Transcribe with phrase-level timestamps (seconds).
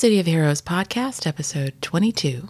[0.00, 2.48] City of Heroes podcast, episode 22.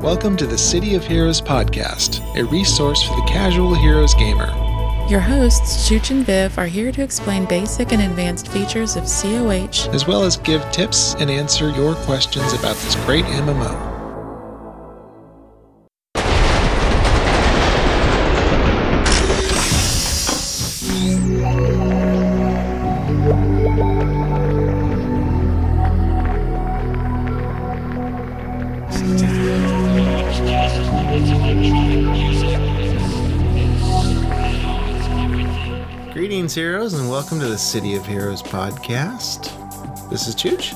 [0.00, 4.48] Welcome to the City of Heroes podcast, a resource for the casual heroes gamer.
[5.10, 9.92] Your hosts, Chooch and Viv, are here to explain basic and advanced features of COH
[9.92, 13.87] as well as give tips and answer your questions about this great MMO.
[37.18, 39.50] Welcome to the City of Heroes podcast.
[40.08, 40.72] This is Chooch,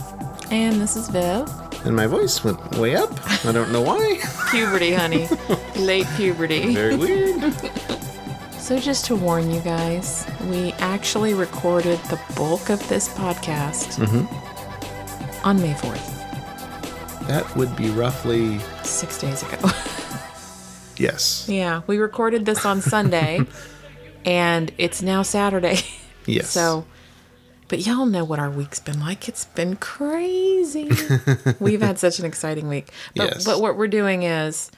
[0.50, 1.48] And this is Viv.
[1.86, 3.10] and my voice went way up.
[3.46, 4.18] I don't know why.
[4.50, 5.28] Puberty, honey.
[5.76, 6.74] Late puberty.
[6.74, 7.54] Very weird.
[8.58, 15.46] So, just to warn you guys, we actually recorded the bulk of this podcast mm-hmm.
[15.46, 19.70] on May 4th, That would be roughly six days ago.
[20.96, 23.42] yes, yeah, we recorded this on Sunday,
[24.24, 25.78] and it's now Saturday.
[26.26, 26.50] Yes.
[26.50, 26.84] So,
[27.68, 29.28] but y'all know what our week's been like.
[29.28, 30.90] It's been crazy.
[31.60, 32.92] We've had such an exciting week.
[33.16, 33.44] But, Yes.
[33.44, 34.70] but what we're doing is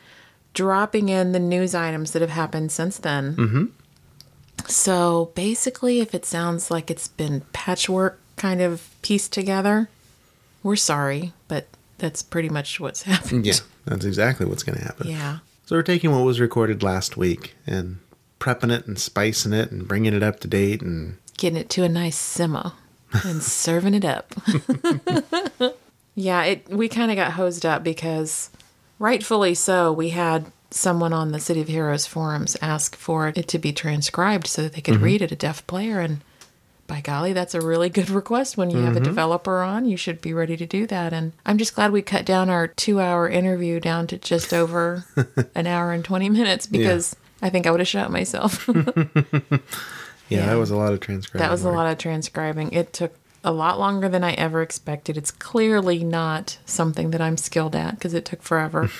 [0.53, 3.35] dropping in the news items that have happened since then.
[3.37, 3.65] Mm-hmm.
[4.69, 9.89] So basically, if it sounds like it's been patchwork kind of pieced together,
[10.63, 11.67] we're sorry, but
[11.99, 13.47] that's pretty much what's happened.
[13.47, 15.09] yeah, that's exactly what's going to happen.
[15.09, 15.39] Yeah.
[15.67, 17.99] So we're taking what was recorded last week and
[18.39, 21.85] prepping it and spicing it and bringing it up to date and getting it to
[21.85, 22.73] a nice simmer
[23.25, 24.35] and serving it up.
[26.15, 28.51] yeah, it we kind of got hosed up because
[28.99, 33.59] rightfully so, we had someone on the City of Heroes forums ask for it to
[33.59, 35.05] be transcribed so that they could mm-hmm.
[35.05, 36.21] read it a deaf player and
[36.87, 39.05] by golly, that's a really good request when you have a mm-hmm.
[39.05, 39.87] developer on.
[39.87, 41.13] You should be ready to do that.
[41.13, 45.07] And I'm just glad we cut down our two hour interview down to just over
[45.55, 48.69] an hour and 20 minutes because I think I would have shot myself.
[50.35, 50.47] yeah, Yeah.
[50.51, 51.45] that was a lot of transcribing.
[51.45, 52.73] That was a lot of transcribing.
[52.73, 55.17] It took a lot longer than I ever expected.
[55.17, 58.91] It's clearly not something that I'm skilled at because it took forever.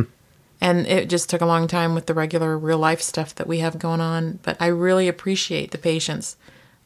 [0.60, 3.60] and it just took a long time with the regular real life stuff that we
[3.60, 4.38] have going on.
[4.42, 6.36] But I really appreciate the patience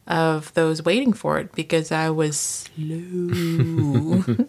[0.07, 2.37] of those waiting for it because I was
[2.77, 4.25] slow.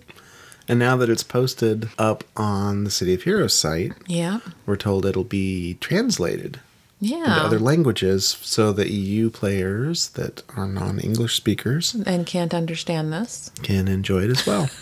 [0.67, 4.39] And now that it's posted up on the City of Heroes site, yeah.
[4.65, 6.61] we're told it'll be translated
[7.03, 7.37] Yeah.
[7.45, 13.49] other languages so the EU players that are non-English speakers and can't understand this.
[13.63, 14.69] can enjoy it as well.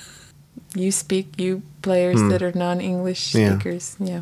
[0.76, 3.38] You speak, you players that are non English Hmm.
[3.40, 3.54] Yeah.
[3.56, 3.96] speakers.
[4.00, 4.22] Yeah.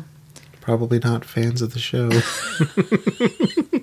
[0.62, 2.08] Probably not fans of the show.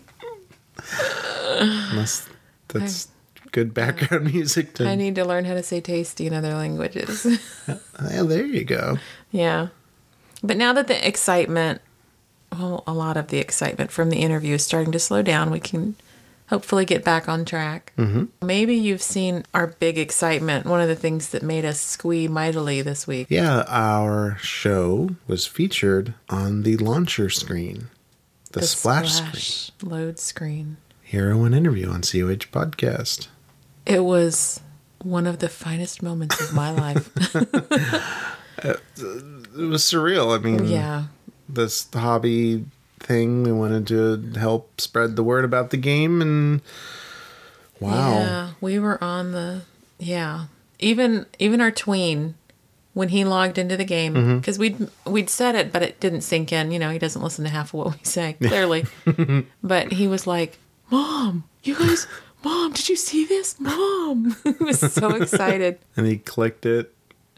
[1.60, 2.28] Unless
[2.70, 3.08] that's
[3.52, 7.26] good background music to I need to learn how to say tasty in other languages.
[7.68, 8.98] Yeah, there you go.
[9.32, 9.68] Yeah.
[10.44, 11.82] But now that the excitement,
[12.58, 15.60] well, a lot of the excitement from the interview is starting to slow down, we
[15.60, 15.96] can
[16.50, 17.94] hopefully get back on track.
[17.98, 18.26] Mm-hmm.
[18.46, 22.82] Maybe you've seen our big excitement, one of the things that made us squee mightily
[22.82, 23.28] this week.
[23.30, 27.88] Yeah, our show was featured on the launcher screen,
[28.52, 29.92] the, splash, screen.
[29.92, 30.78] load screen.
[31.02, 33.28] Hero and interview on COH podcast.
[33.86, 34.60] It was
[35.00, 37.12] one of the finest moments of my life.
[39.58, 40.38] It was surreal.
[40.38, 41.06] I mean, yeah.
[41.56, 42.66] This hobby
[43.00, 46.62] thing, we wanted to help spread the word about the game, and
[47.80, 48.12] wow.
[48.20, 49.62] Yeah, we were on the
[50.00, 50.46] yeah.
[50.80, 52.36] Even even our tween
[52.94, 54.38] when he logged into the game Mm-hmm.
[54.38, 56.72] because we'd we'd said it, but it didn't sink in.
[56.72, 58.86] You know, he doesn't listen to half of what we say clearly.
[59.64, 60.58] but he was like,
[60.92, 62.08] "Mom, you guys,
[62.44, 63.60] Mom, did you see this?
[63.60, 65.80] Mom!" he was so excited.
[65.96, 66.94] And he clicked it,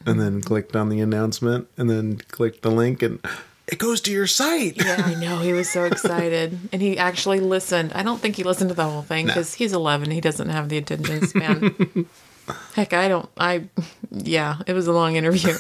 [0.06, 3.20] and then clicked on the announcement, and then clicked the link, and
[3.68, 4.78] it goes to your site.
[4.78, 5.40] Yeah, I know.
[5.40, 6.58] He was so excited.
[6.72, 7.94] And he actually listened.
[7.94, 10.12] I don't think he listened to the whole thing because he's 11.
[10.12, 12.06] He doesn't have the attention span.
[12.74, 13.30] Heck, I don't.
[13.38, 13.66] I,
[14.12, 15.56] yeah, it was a long interview.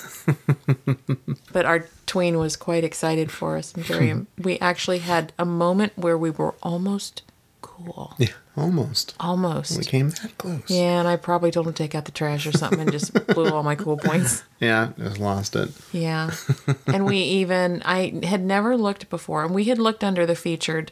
[1.51, 3.73] but our tween was quite excited for us.
[3.73, 7.23] And very, we actually had a moment where we were almost
[7.61, 8.13] cool.
[8.17, 9.15] Yeah, almost.
[9.19, 9.77] Almost.
[9.77, 10.69] We came that close.
[10.69, 13.13] Yeah, and I probably told him to take out the trash or something and just
[13.27, 14.43] blew all my cool points.
[14.59, 15.69] Yeah, just lost it.
[15.91, 16.31] Yeah.
[16.87, 20.91] and we even, I had never looked before, and we had looked under the featured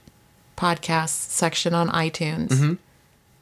[0.57, 2.49] podcasts section on iTunes.
[2.49, 2.73] Mm-hmm.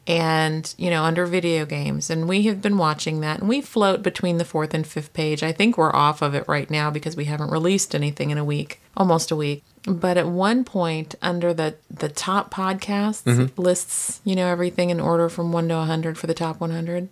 [0.06, 4.04] And you know under video games and we have been watching that and we float
[4.04, 5.44] between the fourth and fifth page.
[5.44, 8.44] I think we're off of it right now because we haven't released anything in a
[8.44, 9.64] week almost a week.
[9.86, 13.62] But at one point under the the top podcasts mm-hmm.
[13.62, 17.10] lists you know everything in order from 1 to 100 for the top 100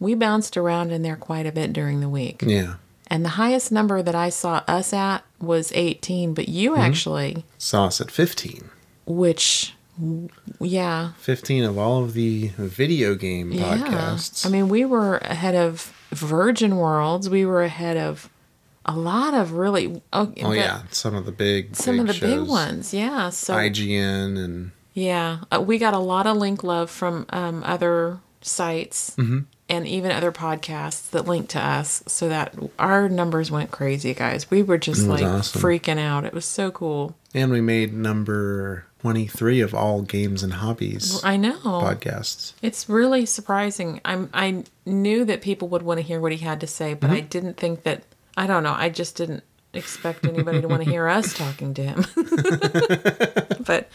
[0.00, 2.42] we bounced around in there quite a bit during the week.
[2.46, 2.74] Yeah.
[3.08, 6.80] and the highest number that i saw us at was 18 but you mm-hmm.
[6.80, 8.70] actually Saw us at 15.
[9.06, 9.74] which
[10.60, 14.46] yeah 15 of all of the video game podcasts.
[14.46, 17.28] I mean, we were ahead of Virgin Worlds.
[17.28, 18.30] We were ahead of
[18.86, 20.00] a lot of really.
[20.12, 20.82] Oh, oh, yeah.
[20.90, 22.38] Some of the big Some big of the shows.
[22.40, 23.28] big ones, yeah.
[23.30, 28.20] So IGN and yeah, uh, we got a lot of link love from um, other
[28.40, 29.40] sites Mm-hmm.
[29.68, 34.50] and even other podcasts that linked to us, so that our numbers went crazy, guys.
[34.50, 35.60] We were just like awesome.
[35.60, 36.24] freaking out.
[36.24, 37.14] It was so cool.
[37.34, 41.56] and we made number 23 of all games and hobbies I know.
[41.58, 42.52] podcasts.
[42.62, 44.00] It's really surprising.
[44.04, 47.10] I'm I knew that people would want to hear what he had to say, but
[47.10, 47.28] I mm-hmm.
[47.28, 48.02] didn't think that
[48.36, 51.82] I don't know, I just didn't expect anybody to want to hear us talking to
[51.82, 52.04] him.
[53.64, 53.88] but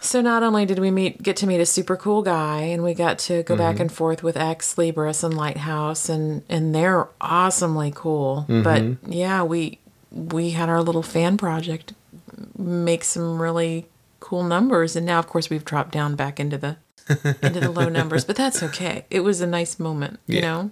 [0.00, 2.94] so not only did we meet get to meet a super cool guy and we
[2.94, 3.82] got to go back mm-hmm.
[3.82, 8.46] and forth with Ex Libris and Lighthouse and and they're awesomely cool.
[8.48, 9.12] But mm-hmm.
[9.12, 9.80] yeah, we
[10.10, 11.92] we had our little fan project
[12.58, 13.86] make some really
[14.20, 14.96] cool numbers.
[14.96, 16.76] And now of course we've dropped down back into the
[17.42, 19.04] into the low numbers but that's okay.
[19.10, 20.70] It was a nice moment you know?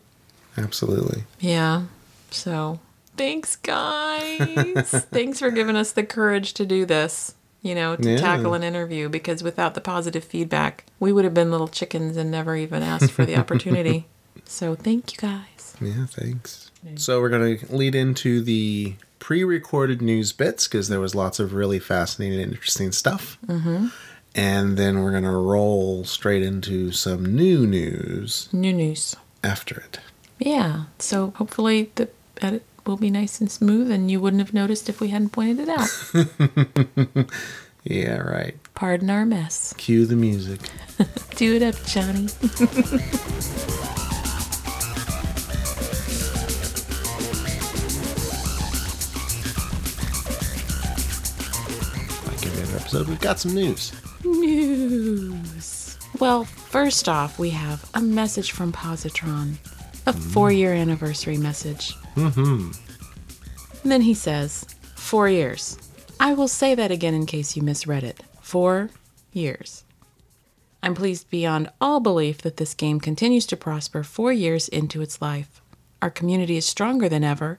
[0.56, 1.24] Absolutely.
[1.40, 1.84] yeah.
[2.30, 2.78] So
[3.16, 4.88] thanks guys.
[5.10, 8.16] Thanks for giving us the courage to do this you know to Yeah.
[8.18, 12.30] tackle an interview because without the positive feedback we would have been little chickens and
[12.30, 14.06] never even asked for the opportunity.
[14.46, 15.76] So thank you guys.
[15.80, 16.69] Yeah, thanks.
[16.96, 21.52] So we're going to lead into the pre-recorded news bits because there was lots of
[21.52, 23.36] really fascinating and interesting stuff.
[23.46, 23.88] Mm-hmm.
[24.34, 29.98] And then we're going to roll straight into some new news new news after it.
[30.38, 32.08] yeah so hopefully the
[32.40, 35.68] edit will be nice and smooth and you wouldn't have noticed if we hadn't pointed
[35.68, 37.26] it out
[37.84, 38.54] Yeah, right.
[38.74, 40.60] pardon our mess Cue the music.
[41.36, 42.28] Do it up, Johnny.
[52.80, 53.92] episode, we've got some news.
[54.24, 55.98] News.
[56.18, 59.54] Well, first off, we have a message from Positron,
[60.06, 61.94] a four year anniversary message.
[62.16, 62.70] Mm-hmm.
[63.88, 64.64] then he says,
[64.96, 65.78] Four years.
[66.18, 68.22] I will say that again in case you misread it.
[68.40, 68.90] Four
[69.32, 69.84] years.
[70.82, 75.20] I'm pleased beyond all belief that this game continues to prosper four years into its
[75.20, 75.60] life.
[76.00, 77.58] Our community is stronger than ever.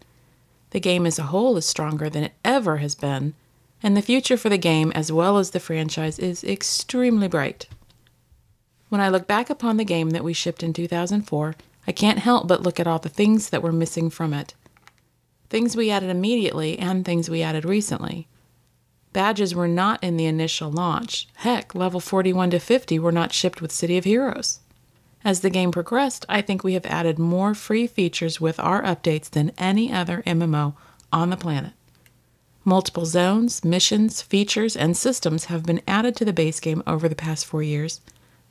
[0.71, 3.35] The game as a whole is stronger than it ever has been,
[3.83, 7.67] and the future for the game as well as the franchise is extremely bright.
[8.89, 11.55] When I look back upon the game that we shipped in 2004,
[11.87, 14.53] I can't help but look at all the things that were missing from it.
[15.49, 18.27] Things we added immediately and things we added recently.
[19.13, 21.27] Badges were not in the initial launch.
[21.35, 24.59] Heck, level 41 to 50 were not shipped with City of Heroes.
[25.23, 29.29] As the game progressed, I think we have added more free features with our updates
[29.29, 30.75] than any other MMO
[31.11, 31.73] on the planet.
[32.63, 37.15] Multiple zones, missions, features, and systems have been added to the base game over the
[37.15, 38.01] past four years,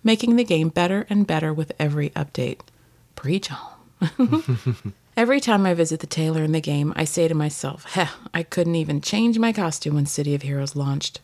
[0.02, 2.60] making the game better and better with every update.
[3.14, 4.92] Preach home.
[5.16, 8.42] Every time I visit the tailor in the game, I say to myself, heh, I
[8.42, 11.20] couldn't even change my costume when City of Heroes launched.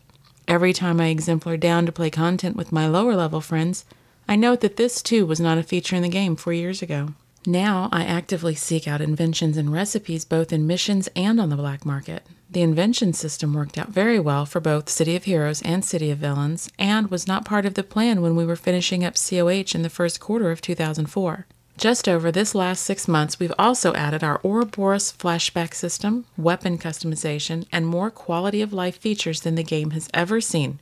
[0.47, 3.85] Every time I exemplar down to play content with my lower level friends,
[4.27, 7.15] I note that this too was not a feature in the game four years ago.
[7.45, 11.85] Now I actively seek out inventions and recipes both in missions and on the black
[11.85, 12.23] market.
[12.49, 16.19] The invention system worked out very well for both City of Heroes and City of
[16.19, 19.81] Villains, and was not part of the plan when we were finishing up COH in
[19.81, 21.45] the first quarter of 2004.
[21.77, 27.67] Just over this last six months, we've also added our Ouroboros flashback system, weapon customization,
[27.71, 30.79] and more quality of life features than the game has ever seen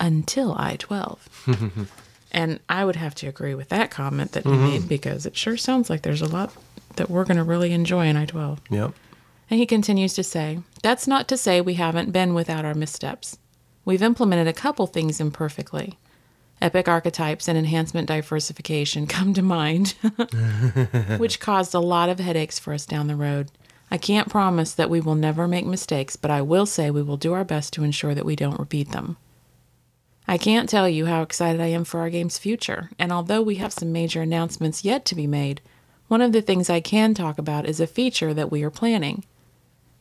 [0.00, 1.88] until I 12.
[2.32, 4.64] and I would have to agree with that comment that you mm-hmm.
[4.64, 6.52] made because it sure sounds like there's a lot
[6.96, 8.60] that we're going to really enjoy in I 12.
[8.70, 8.92] Yep.
[9.52, 13.36] And he continues to say, That's not to say we haven't been without our missteps.
[13.84, 15.98] We've implemented a couple things imperfectly.
[16.62, 19.90] Epic archetypes and enhancement diversification come to mind,
[21.18, 23.50] which caused a lot of headaches for us down the road.
[23.90, 27.18] I can't promise that we will never make mistakes, but I will say we will
[27.18, 29.18] do our best to ensure that we don't repeat them.
[30.26, 33.56] I can't tell you how excited I am for our game's future, and although we
[33.56, 35.60] have some major announcements yet to be made,
[36.08, 39.24] one of the things I can talk about is a feature that we are planning.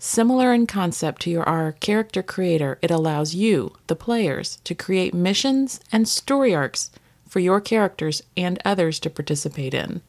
[0.03, 5.13] Similar in concept to your our character creator, it allows you, the players, to create
[5.13, 6.89] missions and story arcs
[7.29, 10.01] for your characters and others to participate in.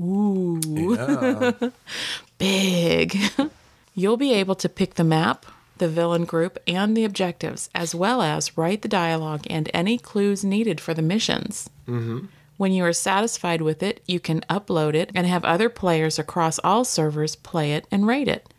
[0.00, 0.60] Ooh.
[0.66, 1.52] Yeah.
[2.38, 3.16] big.
[3.94, 5.46] You'll be able to pick the map,
[5.78, 10.44] the villain group, and the objectives, as well as write the dialogue and any clues
[10.44, 11.70] needed for the missions.
[11.86, 12.26] Mm-hmm.
[12.56, 16.58] When you are satisfied with it, you can upload it and have other players across
[16.64, 18.52] all servers play it and rate it.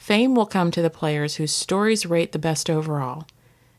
[0.00, 3.26] Fame will come to the players whose stories rate the best overall.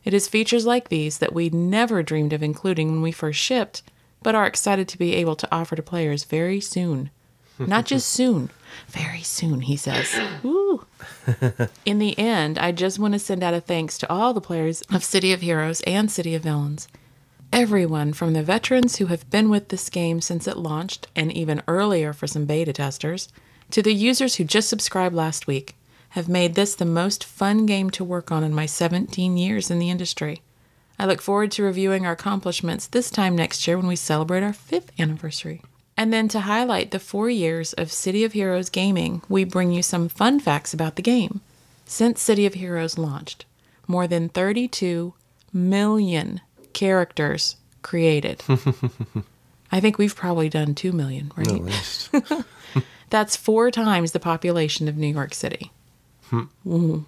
[0.04, 3.82] It is features like these that we never dreamed of including when we first shipped,
[4.22, 7.10] but are excited to be able to offer to players very soon.
[7.58, 8.50] Not just soon,
[8.86, 10.16] very soon, he says.
[10.44, 10.86] Woo.
[11.84, 14.82] In the end, I just want to send out a thanks to all the players
[14.92, 16.86] of City of Heroes and City of Villains.
[17.52, 21.64] Everyone from the veterans who have been with this game since it launched, and even
[21.66, 23.28] earlier for some beta testers,
[23.72, 25.74] to the users who just subscribed last week,
[26.12, 29.78] have made this the most fun game to work on in my 17 years in
[29.78, 30.42] the industry.
[30.98, 34.52] I look forward to reviewing our accomplishments this time next year when we celebrate our
[34.52, 35.62] fifth anniversary.
[35.96, 39.82] And then to highlight the four years of City of Heroes gaming, we bring you
[39.82, 41.40] some fun facts about the game.
[41.86, 43.46] Since City of Heroes launched,
[43.86, 45.14] more than 32
[45.50, 46.42] million
[46.74, 48.42] characters created.
[49.72, 51.48] I think we've probably done 2 million, right?
[51.48, 52.10] At least.
[53.10, 55.72] That's four times the population of New York City.
[56.32, 57.04] Mhm.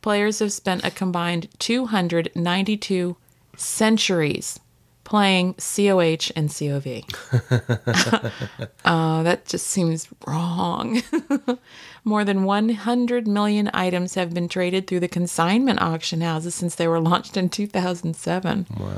[0.00, 3.16] Players have spent a combined 292
[3.56, 4.60] centuries
[5.04, 7.04] playing COH and COV.
[8.84, 11.02] uh, that just seems wrong.
[12.04, 16.88] More than 100 million items have been traded through the consignment auction houses since they
[16.88, 18.66] were launched in 2007.
[18.78, 18.88] Wow.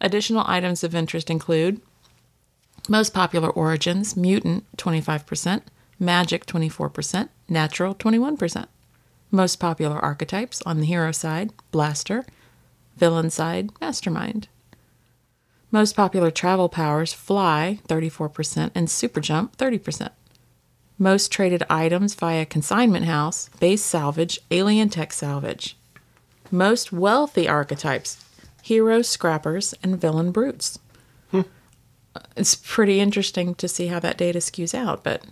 [0.00, 1.80] Additional items of interest include
[2.88, 5.62] most popular origins mutant 25%,
[5.98, 8.66] magic 24%, natural 21%.
[9.30, 12.24] Most popular archetypes on the hero side blaster,
[12.96, 14.48] villain side mastermind.
[15.70, 20.10] Most popular travel powers fly 34% and super jump 30%.
[20.98, 25.76] Most traded items via consignment house, base salvage, alien tech salvage.
[26.50, 28.22] Most wealthy archetypes
[28.66, 30.80] hero scrappers and villain brutes.
[31.30, 31.42] Hmm.
[32.16, 35.22] Uh, it's pretty interesting to see how that data skews out, but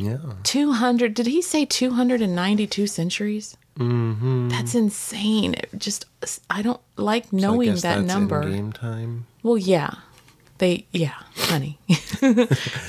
[0.00, 0.18] Yeah.
[0.44, 3.56] 200 did he say 292 centuries?
[3.78, 4.48] Mm-hmm.
[4.48, 5.54] that's insane.
[5.54, 6.04] It just
[6.50, 8.42] i don't like So knowing guess that that's number.
[8.48, 9.26] Game time.
[9.42, 9.90] well yeah.
[10.58, 11.78] They yeah honey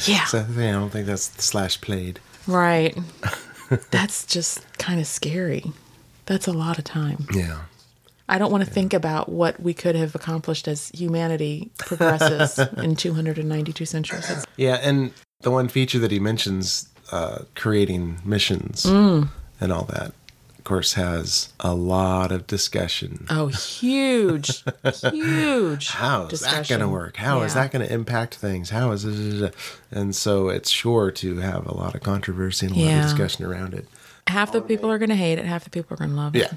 [0.06, 0.26] yeah.
[0.26, 2.20] So I I don't think that's slash played.
[2.48, 2.98] right.
[3.90, 5.64] That's just kind of scary.
[6.26, 7.26] That's a lot of time.
[7.34, 7.60] Yeah.
[8.28, 12.96] i don't want to think about what we could have accomplished as humanity progresses in
[12.98, 14.46] 292 centuries.
[14.58, 19.30] Yeah, and the one feature that he mentions, uh, creating missions Mm.
[19.60, 20.14] and all that,
[20.58, 23.26] of course, has a lot of discussion.
[23.30, 24.64] oh huge
[25.12, 27.18] huge How is that going to work?
[27.18, 27.64] How is Yeah.
[27.64, 28.70] that going to impact things?
[28.70, 29.54] How is it?
[29.92, 32.98] And so it's sure to have a lot of controversy and a lot Yeah.
[33.04, 33.88] of discussion around it.
[34.28, 36.36] half the people are going to hate it half the people are going to love
[36.36, 36.54] it Yeah.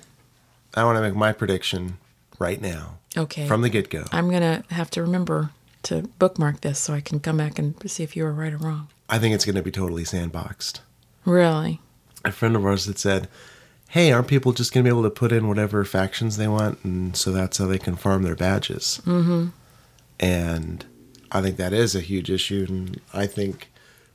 [0.76, 1.98] I want to make my prediction
[2.38, 3.46] right now Okay.
[3.48, 4.04] from the get go.
[4.12, 5.50] I'm gonna have to remember
[5.84, 8.56] to bookmark this so I can come back and see if you were right or
[8.58, 8.88] wrong.
[9.14, 10.80] I think it's going to be totally sandboxed.
[11.24, 11.80] Really?
[12.24, 13.28] a friend of ours had said,
[13.90, 16.82] "Hey, aren't people just going to be able to put in whatever factions they want,
[16.82, 19.48] and so that's how they can farm their badges?" Mm-hmm.
[20.20, 20.84] And
[21.30, 23.70] I think that is a huge issue, and I think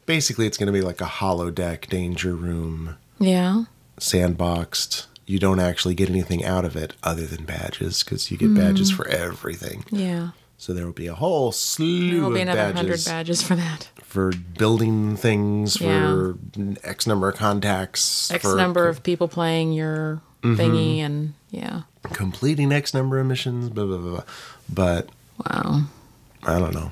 [0.05, 3.63] basically it's going to be like a holodeck danger room, Yeah.
[3.99, 5.05] sandboxed.
[5.25, 8.89] You don't actually get anything out of it other than badges because you get badges
[8.89, 9.85] for everything.
[9.91, 10.29] Yeah.
[10.57, 13.55] So there will be a whole slew There will be of another hundred badges for
[13.55, 13.89] that.
[14.09, 16.01] For building things, Yeah.
[16.09, 16.37] for
[16.83, 20.59] X number of contacts, X for number of people playing your Mm-hmm.
[20.61, 21.81] thingy, and yeah.
[22.13, 24.23] completing X number of missions, blah, blah, blah, blah.
[24.69, 25.09] But
[25.45, 25.83] Wow.
[26.43, 26.91] I don't know.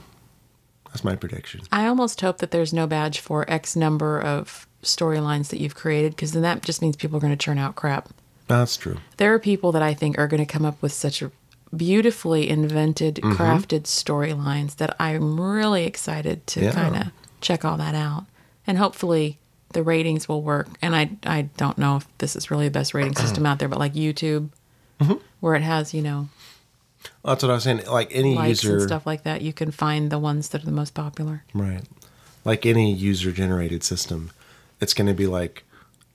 [0.89, 1.61] That's my prediction.
[1.71, 6.11] I almost hope that there's no badge for X number of storylines that you've created,
[6.15, 8.09] because then that just means people are going to churn out crap.
[8.47, 8.97] That's true.
[9.17, 11.31] There are people that I think are going to come up with such a
[11.77, 13.33] beautifully invented, Mm-hmm.
[13.33, 16.71] crafted storylines that I'm really excited to Yeah.
[16.71, 17.03] kind of
[17.41, 18.25] check all that out.
[18.65, 19.37] And hopefully
[19.73, 20.67] the ratings will work.
[20.81, 23.67] And I I don't know if this is really the best rating system out there,
[23.67, 24.49] but like YouTube,
[24.99, 25.13] Mm-hmm.
[25.41, 26.27] where it has you know
[27.23, 27.85] That's what I was saying.
[27.85, 30.65] Like any likes user, and stuff like that, you can find the ones that are
[30.65, 31.43] the most popular.
[31.53, 31.83] right?
[32.43, 34.31] Like any user generated system,
[34.81, 35.63] it's going to be like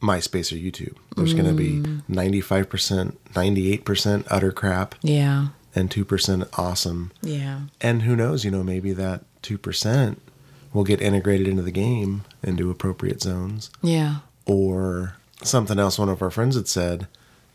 [0.03, 0.97] MySpace or YouTube.
[1.17, 2.03] There's going to be Mm.
[2.09, 7.13] 95%, 98% utter crap, Yeah, and 2% awesome.
[7.23, 10.17] yeah, And who knows, you know, maybe that 2%
[10.73, 13.71] will get integrated into the game into appropriate zones.
[13.83, 14.17] yeah,
[14.47, 17.07] or something else one of our friends had said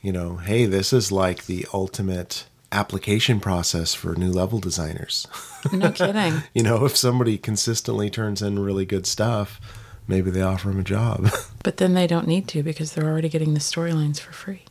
[0.01, 5.25] you know hey this is like the ultimate application process for new level designers.
[5.71, 6.43] No kidding.
[6.53, 9.59] you know, if somebody consistently turns in really good stuff,
[10.07, 11.29] maybe they offer him a job.
[11.63, 14.63] but then they don't need to because they're already getting the storylines for free.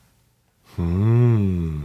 [0.77, 1.85] Hmm.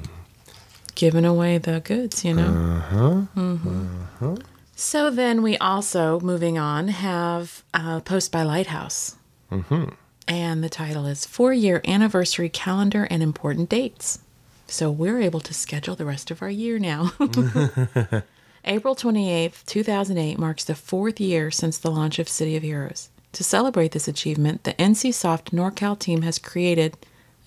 [0.95, 2.47] Giving away the goods, you know?
[2.47, 3.21] Uh huh.
[3.35, 4.35] Mm-hmm.
[4.75, 9.15] So then we also, moving on, have a post by Lighthouse.
[9.51, 9.89] Mm-hmm.
[10.27, 14.19] And the title is Four Year Anniversary Calendar and Important Dates.
[14.67, 17.11] So we're able to schedule the rest of our year now.
[18.65, 23.09] April 28th, 2008 marks the fourth year since the launch of City of Heroes.
[23.33, 26.97] To celebrate this achievement, the NCSoft NorCal team has created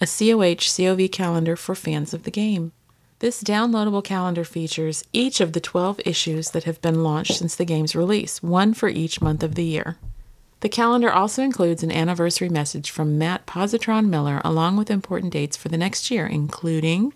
[0.01, 2.73] a COH COV calendar for fans of the game.
[3.21, 7.65] This downloadable calendar features each of the 12 issues that have been launched since the
[7.65, 9.97] game's release, one for each month of the year.
[10.61, 15.57] The calendar also includes an anniversary message from Matt Positron Miller along with important dates
[15.57, 17.13] for the next year, including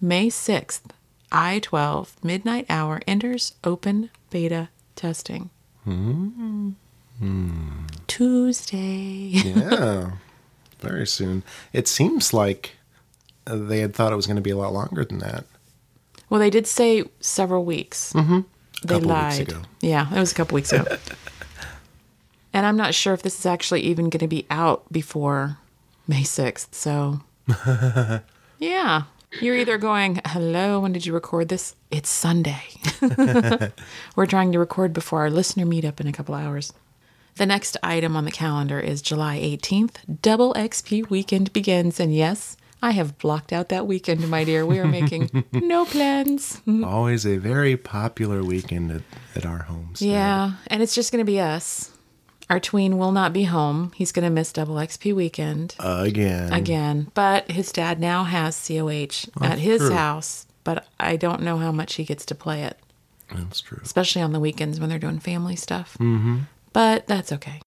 [0.00, 0.82] May 6th,
[1.30, 5.50] I 12, midnight hour enters open beta testing.
[5.84, 6.70] Hmm.
[7.18, 7.86] Hmm.
[8.06, 9.30] Tuesday.
[9.32, 10.12] Yeah.
[10.80, 11.42] Very soon.
[11.72, 12.76] It seems like
[13.46, 15.44] they had thought it was going to be a lot longer than that.
[16.28, 18.12] Well, they did say several weeks.
[18.12, 18.40] Mm-hmm.
[18.84, 19.54] They lied.
[19.80, 20.96] Yeah, it was a couple weeks ago.
[22.52, 25.58] and I'm not sure if this is actually even going to be out before
[26.06, 26.74] May 6th.
[26.74, 27.20] So,
[28.58, 29.02] yeah.
[29.40, 31.74] You're either going, hello, when did you record this?
[31.90, 32.62] It's Sunday.
[34.16, 36.72] We're trying to record before our listener meetup in a couple hours.
[37.36, 39.96] The next item on the calendar is July 18th.
[40.22, 41.98] Double XP weekend begins.
[41.98, 44.64] And yes, I have blocked out that weekend, my dear.
[44.64, 46.60] We are making no plans.
[46.84, 49.02] Always a very popular weekend at,
[49.34, 50.00] at our homes.
[50.00, 51.90] Yeah, and it's just going to be us.
[52.50, 53.90] Our tween will not be home.
[53.96, 56.52] He's going to miss Double XP weekend Again.
[56.52, 57.10] again.
[57.14, 59.92] But his dad now has COH at his true.
[59.92, 62.78] house, but I don't know how much he gets to play it,
[63.34, 63.80] That's true.
[63.82, 65.94] especially on the weekends when they're doing family stuff.
[65.98, 66.40] Mm-hmm.
[66.74, 67.62] But that's okay.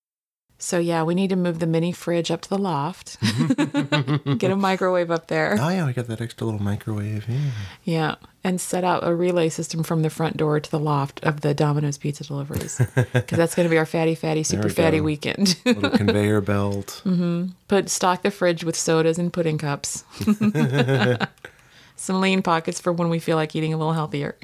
[0.59, 3.17] So, yeah, we need to move the mini fridge up to the loft,
[4.39, 5.55] get a microwave up there.
[5.59, 7.25] Oh, yeah, we got that extra little microwave.
[7.29, 7.51] Yeah.
[7.83, 11.41] Yeah, and set out a relay system from the front door to the loft of
[11.41, 14.97] the Domino's pizza deliveries because that's going to be our fatty, fatty, super we fatty
[14.97, 15.03] go.
[15.03, 15.59] weekend.
[15.65, 17.03] Little conveyor belt.
[17.05, 17.49] Mm-hmm.
[17.67, 20.05] Put stock the fridge with sodas and pudding cups.
[21.95, 24.35] Some lean pockets for when we feel like eating a little healthier.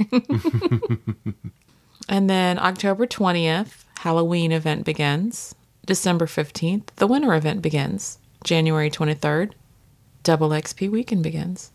[2.08, 5.56] and then October 20th, Halloween event begins.
[5.86, 8.18] December 15th, the winter event begins.
[8.44, 9.54] January 23rd,
[10.24, 11.72] double XP weekend begins.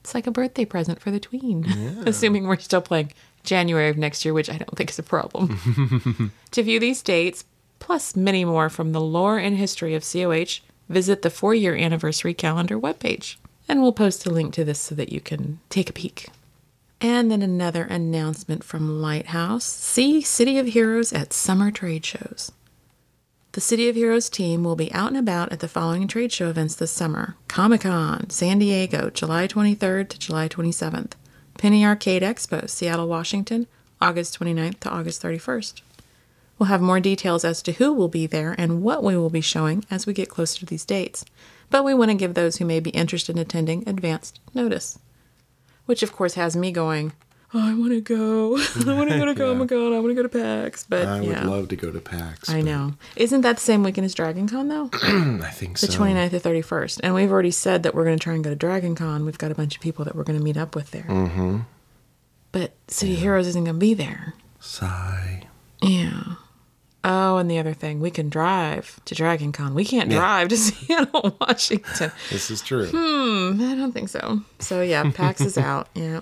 [0.00, 1.64] It's like a birthday present for the tween,
[2.06, 3.12] assuming we're still playing
[3.44, 6.32] January of next year, which I don't think is a problem.
[6.50, 7.44] to view these dates,
[7.78, 12.34] plus many more from the lore and history of COH, visit the four year anniversary
[12.34, 13.36] calendar webpage.
[13.68, 16.28] And we'll post a link to this so that you can take a peek.
[17.04, 22.52] And then another announcement from Lighthouse see City of Heroes at summer trade shows.
[23.52, 26.48] The City of Heroes team will be out and about at the following trade show
[26.48, 31.14] events this summer Comic Con, San Diego, July 23rd to July 27th,
[31.58, 33.66] Penny Arcade Expo, Seattle, Washington,
[34.00, 35.82] August 29th to August 31st.
[36.56, 39.40] We'll have more details as to who will be there and what we will be
[39.40, 41.24] showing as we get closer to these dates,
[41.68, 45.00] but we want to give those who may be interested in attending advanced notice.
[45.86, 47.12] Which, of course, has me going,
[47.54, 48.56] oh, I want to go.
[48.86, 49.92] I want to go to Comic Con.
[49.92, 50.84] I want to go to PAX.
[50.88, 51.44] But I yeah.
[51.44, 52.48] would love to go to PAX.
[52.48, 52.94] I but know.
[53.16, 54.90] Isn't that the same weekend as Dragon Con, though?
[54.92, 55.86] I think so.
[55.86, 56.00] The so.
[56.00, 57.00] 29th to 31st.
[57.02, 59.24] And we've already said that we're going to try and go to Dragon Con.
[59.24, 61.04] We've got a bunch of people that we're going to meet up with there.
[61.04, 61.60] Mm-hmm.
[62.52, 64.34] But City Heroes isn't going to be there.
[64.60, 65.46] Sigh.
[65.82, 66.34] Yeah.
[67.04, 69.74] Oh, and the other thing, we can drive to Dragon Con.
[69.74, 70.18] We can't Yeah.
[70.18, 72.12] drive to Seattle, Washington.
[72.30, 72.86] This is true.
[72.86, 74.42] Hmm, I don't think so.
[74.60, 75.88] So yeah, PAX is out.
[75.94, 76.20] Yeah.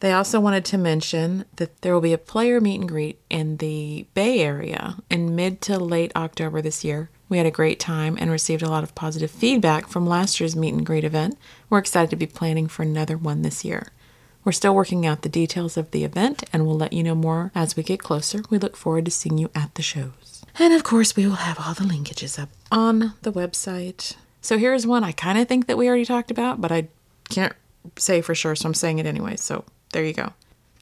[0.00, 3.58] They also wanted to mention that there will be a player meet and greet in
[3.58, 7.08] the Bay Area in mid to late October this year.
[7.28, 10.56] We had a great time and received a lot of positive feedback from last year's
[10.56, 11.38] meet and greet event.
[11.70, 13.92] We're excited to be planning for another one this year.
[14.44, 17.52] We're still working out the details of the event and we'll let you know more
[17.54, 18.42] as we get closer.
[18.50, 20.44] We look forward to seeing you at the shows.
[20.58, 24.16] And of course, we will have all the linkages up on the website.
[24.40, 26.88] So here's one I kind of think that we already talked about, but I
[27.30, 27.54] can't
[27.96, 29.36] say for sure, so I'm saying it anyway.
[29.36, 30.32] So there you go.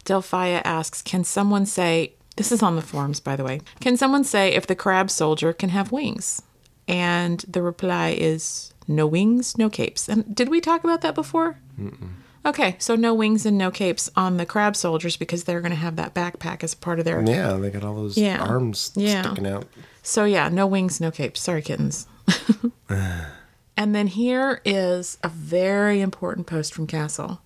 [0.04, 4.24] Delphia asks Can someone say, this is on the forums, by the way, can someone
[4.24, 6.42] say if the crab soldier can have wings?
[6.88, 10.08] And the reply is no wings, no capes.
[10.08, 11.58] And did we talk about that before?
[12.46, 15.76] Okay, so no wings and no capes on the crab soldiers because they're going to
[15.76, 17.22] have that backpack as part of their.
[17.22, 18.40] Yeah, they got all those Yeah.
[18.42, 19.22] arms Yeah.
[19.22, 19.66] sticking out.
[20.02, 21.40] So yeah, no wings, no capes.
[21.40, 22.06] Sorry, kittens.
[22.88, 27.42] and then here is a very important post from Castle.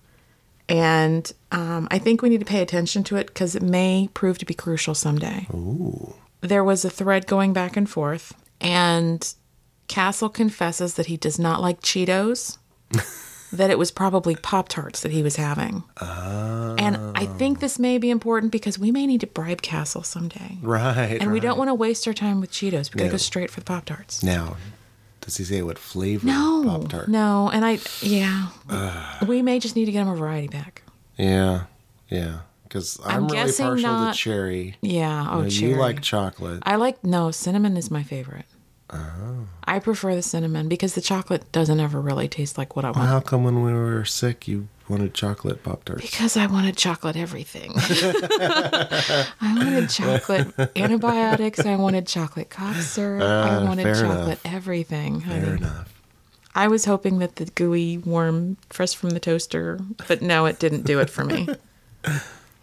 [0.67, 4.37] And um, I think we need to pay attention to it because it may prove
[4.39, 5.45] to be crucial someday.
[5.53, 6.15] Ooh.
[6.41, 9.31] There was a thread going back and forth, and
[9.87, 12.57] Castle confesses that he does not like Cheetos,
[13.53, 15.83] that it was probably Pop Tarts that he was having.
[16.01, 17.33] And I oh.
[17.37, 20.57] think this may be important because we may need to bribe Castle someday.
[20.61, 21.17] Right.
[21.21, 22.93] And we don't want to waste our time with Cheetos.
[22.93, 24.23] We gotta go straight for the Pop Tarts.
[24.23, 24.57] Now,
[25.21, 27.07] does he say what flavor No, Pop Tart?
[27.07, 28.49] no, and I yeah,
[29.27, 30.83] we may just need to get him a variety pack.
[31.17, 31.63] Yeah.
[32.09, 32.39] Yeah.
[32.63, 34.75] Because I'm, I'm really partial not- to cherry.
[34.81, 35.71] Yeah, oh, You know, cherry.
[35.71, 36.63] you like chocolate.
[36.65, 38.45] I like no cinnamon is my favorite.
[38.91, 39.47] Oh.
[39.63, 43.07] I prefer the cinnamon because the chocolate doesn't ever really taste like what I want.
[43.09, 46.01] How come when we were sick you wanted chocolate Pop Tarts?
[46.03, 47.73] Because I wanted chocolate everything.
[47.77, 51.59] I wanted chocolate antibiotics.
[51.65, 53.23] I wanted chocolate cough syrup.
[53.23, 54.41] I Uh, wanted chocolate enough.
[54.45, 55.21] everything.
[55.21, 55.41] honey.
[55.45, 55.91] Fair enough.
[56.53, 60.83] I was hoping that the gooey, warm, fresh from the toaster, but no, it didn't
[60.85, 61.47] do it for me.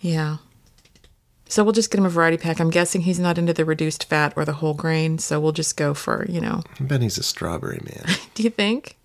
[0.00, 0.38] Yeah.
[1.52, 2.60] So we'll just get him a variety pack.
[2.60, 5.76] I'm guessing he's not into the reduced fat or the whole grain, so we'll just
[5.76, 6.62] go for, you know.
[6.80, 8.16] I bet he's a strawberry man.
[8.34, 8.96] Do you think?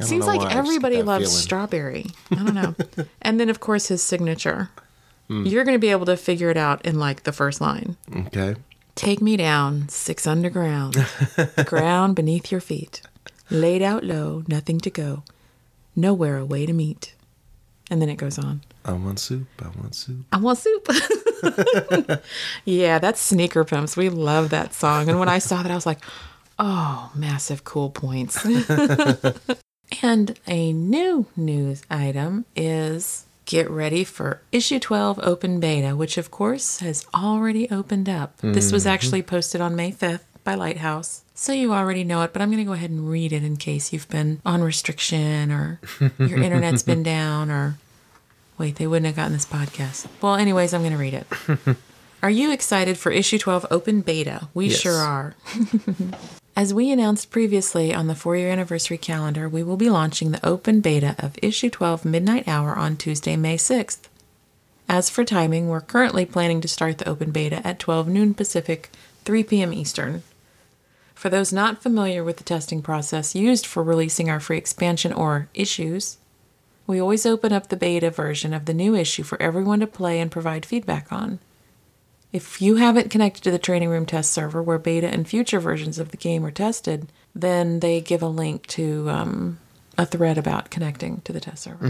[0.00, 1.42] Seems like why, I just get everybody loves feeling.
[1.42, 2.06] strawberry.
[2.32, 2.74] I don't know.
[3.22, 4.68] and then, of course, his signature.
[5.28, 5.46] Hmm.
[5.46, 7.96] You're going to be able to figure it out in like the first line.
[8.14, 8.56] Okay.
[8.94, 10.96] Take me down, six underground,
[11.36, 13.00] the ground beneath your feet,
[13.48, 15.22] laid out low, nothing to go,
[15.96, 17.14] nowhere a way to meet.
[17.90, 18.60] And then it goes on.
[18.86, 19.48] I want soup.
[19.60, 20.24] I want soup.
[20.32, 20.88] I want soup.
[22.64, 23.96] yeah, that's Sneaker Pimps.
[23.96, 25.08] We love that song.
[25.08, 25.98] And when I saw that, I was like,
[26.58, 28.46] oh, massive cool points.
[30.02, 36.30] and a new news item is get ready for issue 12 open beta, which of
[36.30, 38.36] course has already opened up.
[38.38, 38.94] This was mm-hmm.
[38.94, 41.22] actually posted on May 5th by Lighthouse.
[41.34, 43.56] So you already know it, but I'm going to go ahead and read it in
[43.56, 45.80] case you've been on restriction or
[46.18, 47.78] your internet's been down or
[48.58, 50.06] Wait, they wouldn't have gotten this podcast.
[50.22, 51.76] Well, anyways, I'm going to read it.
[52.22, 54.48] are you excited for issue 12 open beta?
[54.54, 54.80] We Yes.
[54.80, 55.34] sure are.
[56.56, 60.46] As we announced previously on the four year anniversary calendar, we will be launching the
[60.46, 64.08] open beta of issue 12 Midnight Hour on Tuesday, May 6th.
[64.88, 68.90] As for timing, we're currently planning to start the open beta at 12 noon Pacific,
[69.24, 69.74] 3 p.m.
[69.74, 70.22] Eastern.
[71.14, 75.48] For those not familiar with the testing process used for releasing our free expansion or
[75.54, 76.16] issues,
[76.86, 80.20] we always open up the beta version of the new issue for everyone to play
[80.20, 81.38] and provide feedback on.
[82.32, 85.98] If you haven't connected to the training room test server where beta and future versions
[85.98, 89.58] of the game are tested, then they give a link to um,
[89.96, 91.86] a thread about connecting to the test server.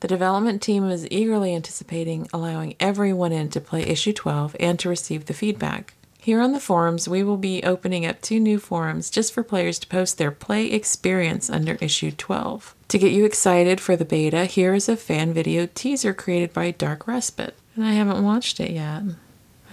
[0.00, 4.88] The development team is eagerly anticipating allowing everyone in to play issue 12 and to
[4.88, 5.94] receive the feedback.
[6.22, 9.80] Here on the forums, we will be opening up two new forums just for players
[9.80, 12.76] to post their play experience under issue 12.
[12.86, 16.70] To get you excited for the beta, here is a fan video teaser created by
[16.70, 17.56] Dark Respite.
[17.74, 19.02] And I haven't watched it yet.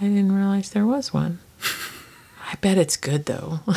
[0.00, 1.38] didn't realize there was one.
[2.50, 3.60] I bet it's good though.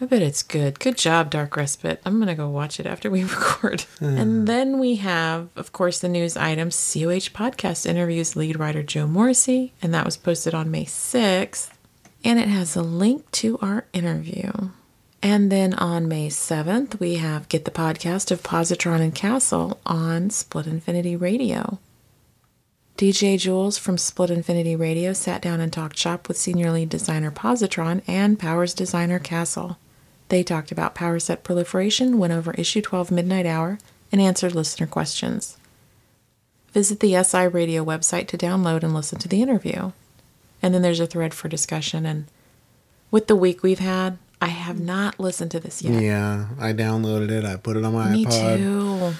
[0.00, 0.80] I bet it's good.
[0.80, 2.02] Good job, Dark Respite.
[2.04, 3.84] I'm going to go watch it after we record.
[4.00, 4.44] and hmm.
[4.46, 9.74] then we have, of course, the news item COH Podcast interviews lead writer Joe Morrissey,
[9.80, 11.70] and that was posted on May 6th.
[12.24, 14.50] And it has a link to our interview.
[15.22, 20.30] And then on May 7th, we have Get the Podcast of Positron and Castle on
[20.30, 21.78] Split Infinity Radio.
[22.96, 27.30] DJ Jules from Split Infinity Radio sat down and talked shop with senior lead designer
[27.30, 29.78] Positron and Powers designer Castle.
[30.28, 33.78] They talked about power set proliferation, went over issue 12 Midnight Hour,
[34.10, 35.58] and answered listener questions.
[36.72, 39.92] Visit the SI Radio website to download and listen to the interview.
[40.64, 42.06] And then there's a thread for discussion.
[42.06, 42.24] And
[43.10, 46.02] with the week we've had, I have not listened to this yet.
[46.02, 47.44] Yeah, I downloaded it.
[47.44, 48.12] I put it on my iPod.
[48.12, 48.56] Me iPod.
[48.56, 49.14] too.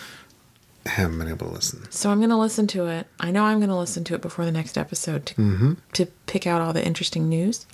[0.86, 1.86] I haven't been able to listen.
[1.90, 3.08] So I'm going to listen to it.
[3.20, 5.72] I know I'm going to listen to it before the next episode to, mm-hmm.
[5.92, 7.66] to pick out all the interesting news.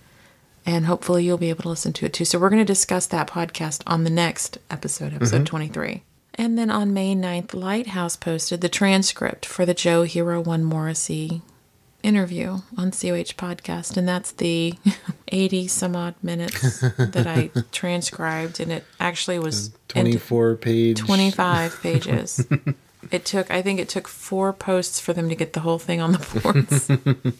[0.67, 2.25] And hopefully you'll be able to listen to it too.
[2.25, 5.45] So we're going to discuss that podcast on the next episode, episode mm-hmm.
[5.45, 6.03] 23.
[6.35, 11.43] And then on May 9th, Lighthouse posted the transcript for the Joe Hero One Morrissey
[12.03, 13.97] interview on COH podcast.
[13.97, 14.75] And that's the
[15.29, 18.61] 80 some odd minutes that I transcribed.
[18.61, 20.99] And it actually was in- 24 page.
[21.01, 22.47] 25 pages.
[23.11, 26.01] it took, I think it took four posts for them to get the whole thing
[26.01, 27.35] on the boards.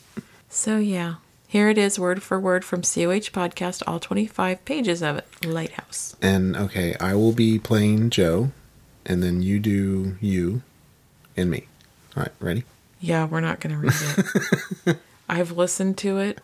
[0.49, 5.17] so, yeah, here it is, word for word from COH Podcast, all 25 pages of
[5.19, 5.27] it.
[5.45, 6.15] Lighthouse.
[6.23, 8.53] And okay, I will be playing Joe,
[9.07, 10.63] and then you do you
[11.37, 11.67] and me.
[12.17, 12.65] All right, ready?
[13.01, 13.95] Yeah, we're not going to read
[14.87, 14.99] it.
[15.29, 16.41] I've listened to it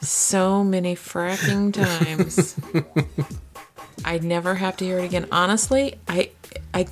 [0.00, 2.54] so many fracking times.
[4.04, 5.26] I'd never have to hear it again.
[5.32, 6.30] Honestly, I,
[6.74, 6.86] I,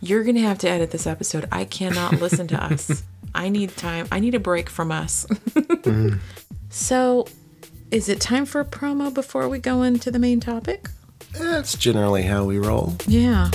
[0.00, 1.48] You're going to have to edit this episode.
[1.50, 3.02] I cannot listen to us.
[3.34, 4.08] I need time.
[4.12, 5.26] I need a break from us.
[5.26, 6.18] Mm.
[6.72, 7.26] So,
[7.90, 10.88] is it time for a promo before we go into the main topic?
[11.32, 12.94] That's generally how we roll.
[13.08, 13.50] Yeah.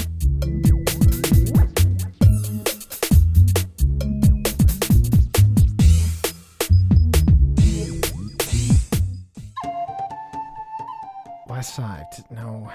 [11.55, 12.07] Why side?
[12.29, 12.69] No.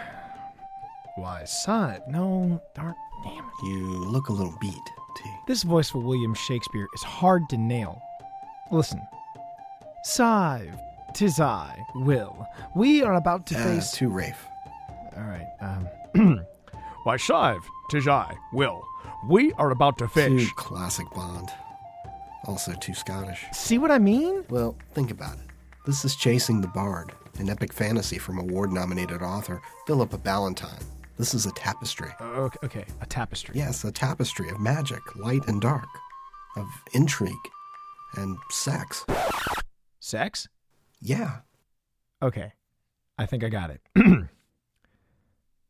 [1.17, 2.01] Why side?
[2.09, 2.63] No.
[2.75, 2.95] Darn.
[3.23, 3.53] Damn it.
[3.67, 4.73] You look a little beat,
[5.19, 5.31] T.
[5.47, 8.01] This voice for William Shakespeare is hard to nail.
[8.73, 9.03] Listen.
[10.05, 10.75] Sive,
[11.13, 12.47] tis I, Will.
[12.75, 13.91] We are about to Uh, face.
[13.99, 14.47] to Rafe.
[15.15, 15.47] All right.
[15.61, 16.41] Um.
[17.05, 18.83] Why, Shive, tis I, Will.
[19.29, 21.51] We are about to Too classic Bond.
[22.47, 23.45] Also too Scottish.
[23.53, 24.43] See what I mean?
[24.49, 25.45] Well, think about it.
[25.85, 30.85] This is Chasing the Bard, an epic fantasy from award nominated author Philippa Ballantine.
[31.19, 32.11] This is a tapestry.
[32.21, 33.55] Uh, okay, okay, a tapestry.
[33.57, 35.89] Yes, a tapestry of magic, light and dark,
[36.57, 37.35] of intrigue
[38.17, 39.05] and sex.
[40.01, 40.49] Sex?
[41.01, 41.39] Yeah.
[42.23, 42.53] Okay.
[43.19, 43.83] I think I got it.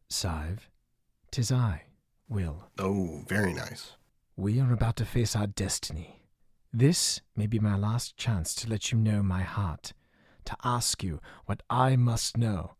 [0.09, 0.71] Sive,
[1.31, 1.83] tis I,
[2.29, 2.69] Will.
[2.79, 3.93] Oh, very nice.
[4.37, 6.23] We are about to face our destiny.
[6.73, 9.93] This may be my last chance to let you know my heart,
[10.45, 12.73] to ask you what I must know.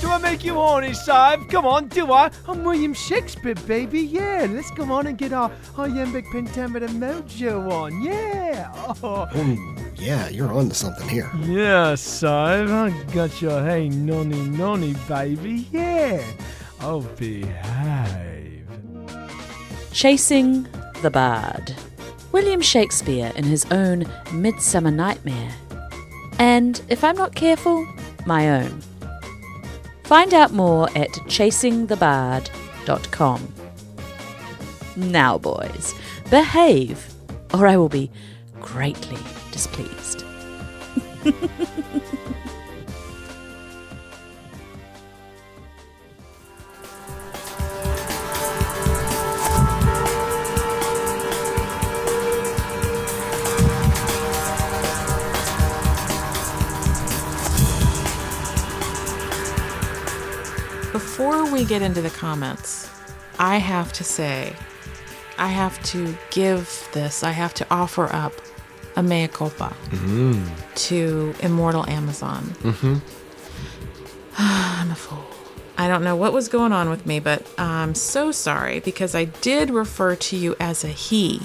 [0.00, 1.48] Do I make you horny, Sive?
[1.48, 2.30] Come on, do I?
[2.46, 4.00] I'm William Shakespeare, baby.
[4.00, 8.02] Yeah, let's go on and get our, our iambic pentameter mojo on.
[8.02, 8.70] Yeah.
[9.02, 9.26] Oh.
[9.34, 11.30] Oh, yeah, you're on to something here.
[11.42, 15.66] Yeah, Sive, I got your hey nonny nonny, baby.
[15.72, 16.22] Yeah.
[16.80, 18.68] Oh, behave.
[19.92, 20.66] Chasing
[21.02, 21.74] the Bard.
[22.34, 25.54] William Shakespeare in his own Midsummer Nightmare.
[26.40, 27.86] And, if I'm not careful,
[28.26, 28.82] my own.
[30.02, 33.54] Find out more at chasingthebard.com.
[34.96, 35.94] Now, boys,
[36.28, 37.14] behave,
[37.52, 38.10] or I will be
[38.60, 39.20] greatly
[39.52, 40.24] displeased.
[61.16, 62.90] Before we get into the comments,
[63.38, 64.52] I have to say,
[65.38, 68.32] I have to give this, I have to offer up
[68.96, 69.76] a mea culpa
[70.74, 72.42] to Immortal Amazon.
[72.62, 72.96] Mm-hmm.
[74.38, 75.24] I'm a fool.
[75.78, 79.26] I don't know what was going on with me, but I'm so sorry because I
[79.26, 81.40] did refer to you as a he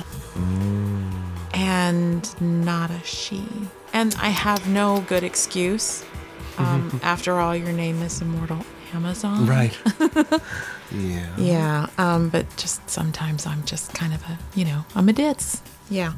[1.54, 3.46] and not a she.
[3.94, 6.04] And I have no good excuse.
[6.58, 9.46] Um, after all, your name is Immortal Amazon.
[9.46, 9.78] Right.
[10.92, 11.36] yeah.
[11.38, 15.62] Yeah, um, but just sometimes I'm just kind of a, you know, I'm a ditz.
[15.90, 16.14] Yeah.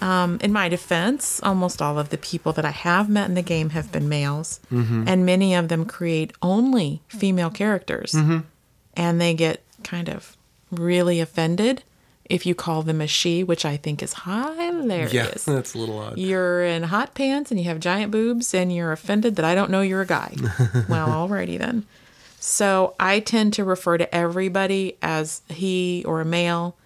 [0.00, 3.42] Um, in my defense, almost all of the people that I have met in the
[3.42, 8.14] game have been males, and many of them create only female characters,
[8.94, 10.36] and they get kind of
[10.70, 11.82] really offended
[12.28, 15.12] if you call them a she, which I think is hilarious.
[15.12, 16.18] Yeah, that's a little odd.
[16.18, 19.70] You're in hot pants and you have giant boobs and you're offended that I don't
[19.70, 20.34] know you're a guy.
[20.88, 21.86] well, alrighty then.
[22.48, 26.76] So I tend to refer to everybody as he or a male,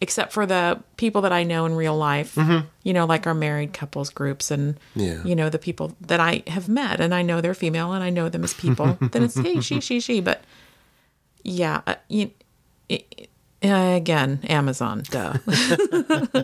[0.00, 2.34] except for the people that I know in real life.
[2.82, 5.22] You know, like our married couples groups and Yeah.
[5.22, 8.08] you know the people that I have met and I know they're female and I
[8.08, 8.96] know them as people.
[9.12, 10.22] then it's hey, she, she, she.
[10.22, 10.42] But
[11.42, 12.30] yeah, uh, you,
[12.88, 13.28] it,
[13.64, 15.34] uh, again, Amazon, duh.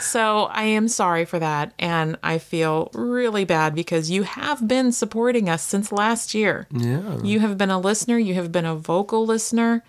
[0.00, 1.72] so I am sorry for that.
[1.78, 6.66] And I feel really bad because you have been supporting us since last year.
[6.70, 7.20] Yeah.
[7.22, 9.82] You have been a listener, you have been a vocal listener.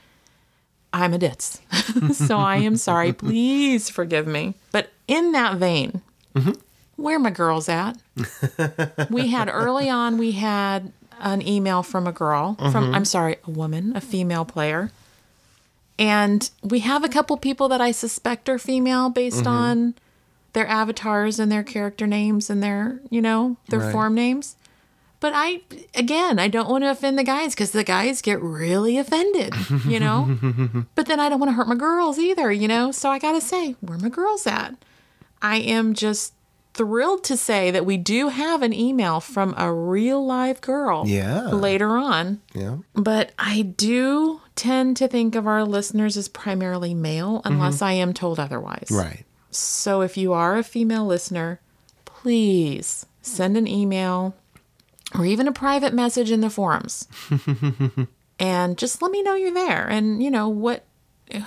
[0.92, 1.60] I'm a ditz.
[2.14, 3.14] so I am sorry.
[3.14, 4.54] Please forgive me.
[4.72, 6.02] But in that vein,
[6.96, 7.98] where my girls at?
[9.10, 13.52] we had early on, we had an email from a girl, from, I'm sorry, a
[13.52, 14.92] woman, a female player.
[16.04, 19.48] And we have a couple people that I suspect are female based mm-hmm.
[19.48, 19.94] on
[20.52, 23.92] their avatars and their character names and their, you know, their Right.
[23.94, 24.58] form names.
[25.22, 25.62] But I,
[25.96, 29.54] again, I don't want to offend the guys because the guys get really offended,
[29.88, 30.38] you know?
[30.96, 32.92] but then I don't want to hurt my girls either, you know?
[32.92, 34.76] So I got to say, where my girls at?
[35.42, 36.34] I am just
[36.74, 41.44] thrilled to say that we do have an email from a real live girl Yeah.
[41.52, 42.42] later on.
[42.54, 42.80] Yeah.
[42.94, 47.54] But I do tend to think of our listeners as primarily male mm-hmm.
[47.54, 48.90] unless I am told otherwise.
[48.92, 49.26] Right.
[49.52, 51.60] So if you are a female listener,
[52.06, 54.36] please send an email
[55.16, 57.08] or even a private message in the forums.
[58.40, 60.86] And just let me know you're there and, you know, what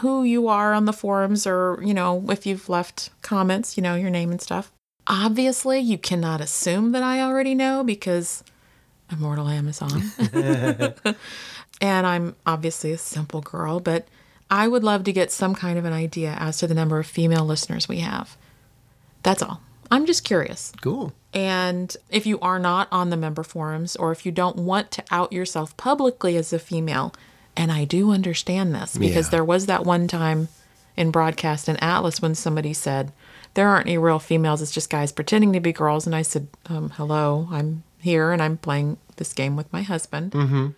[0.01, 3.95] who you are on the forums or, you know, if you've left comments, you know,
[3.95, 4.73] your name and stuff.
[5.07, 8.43] Obviously, you cannot assume that I already know because
[9.13, 10.03] Immortal Amazon.
[11.81, 14.07] and I'm obviously a simple girl, but
[14.51, 17.07] I would love to get some kind of an idea as to the number of
[17.07, 18.37] female listeners we have.
[19.23, 19.61] That's all.
[19.91, 20.73] I'm just curious.
[20.81, 21.13] Cool.
[21.35, 25.05] And if you are not on the member forums or if you don't want to
[25.11, 27.13] out yourself publicly as a female,
[27.57, 29.31] and I do understand this because Yeah.
[29.31, 30.49] there was that one time
[30.97, 33.13] in broadcast in Atlas when somebody said,
[33.55, 36.07] There aren't any real females, it's just guys pretending to be girls.
[36.07, 40.33] And I said, um, Hello, I'm here and I'm playing this game with my husband.
[40.33, 40.69] Mm-hmm.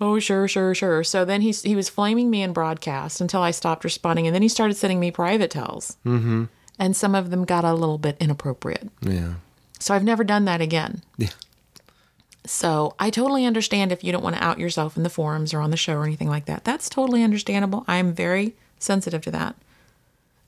[0.00, 1.04] Oh, sure, sure, sure.
[1.04, 4.26] So then he, he was flaming me in broadcast until I stopped responding.
[4.26, 5.96] And then he started sending me private tells.
[6.04, 6.44] Mm-hmm.
[6.78, 8.88] And some of them got a little bit inappropriate.
[9.00, 9.34] Yeah.
[9.78, 11.02] So I've never done that again.
[11.16, 11.28] Yeah.
[12.46, 15.60] So I totally understand if you don't want to out yourself in the forums or
[15.60, 16.64] on the show or anything like that.
[16.64, 17.84] That's totally understandable.
[17.86, 19.56] I'm very sensitive to that.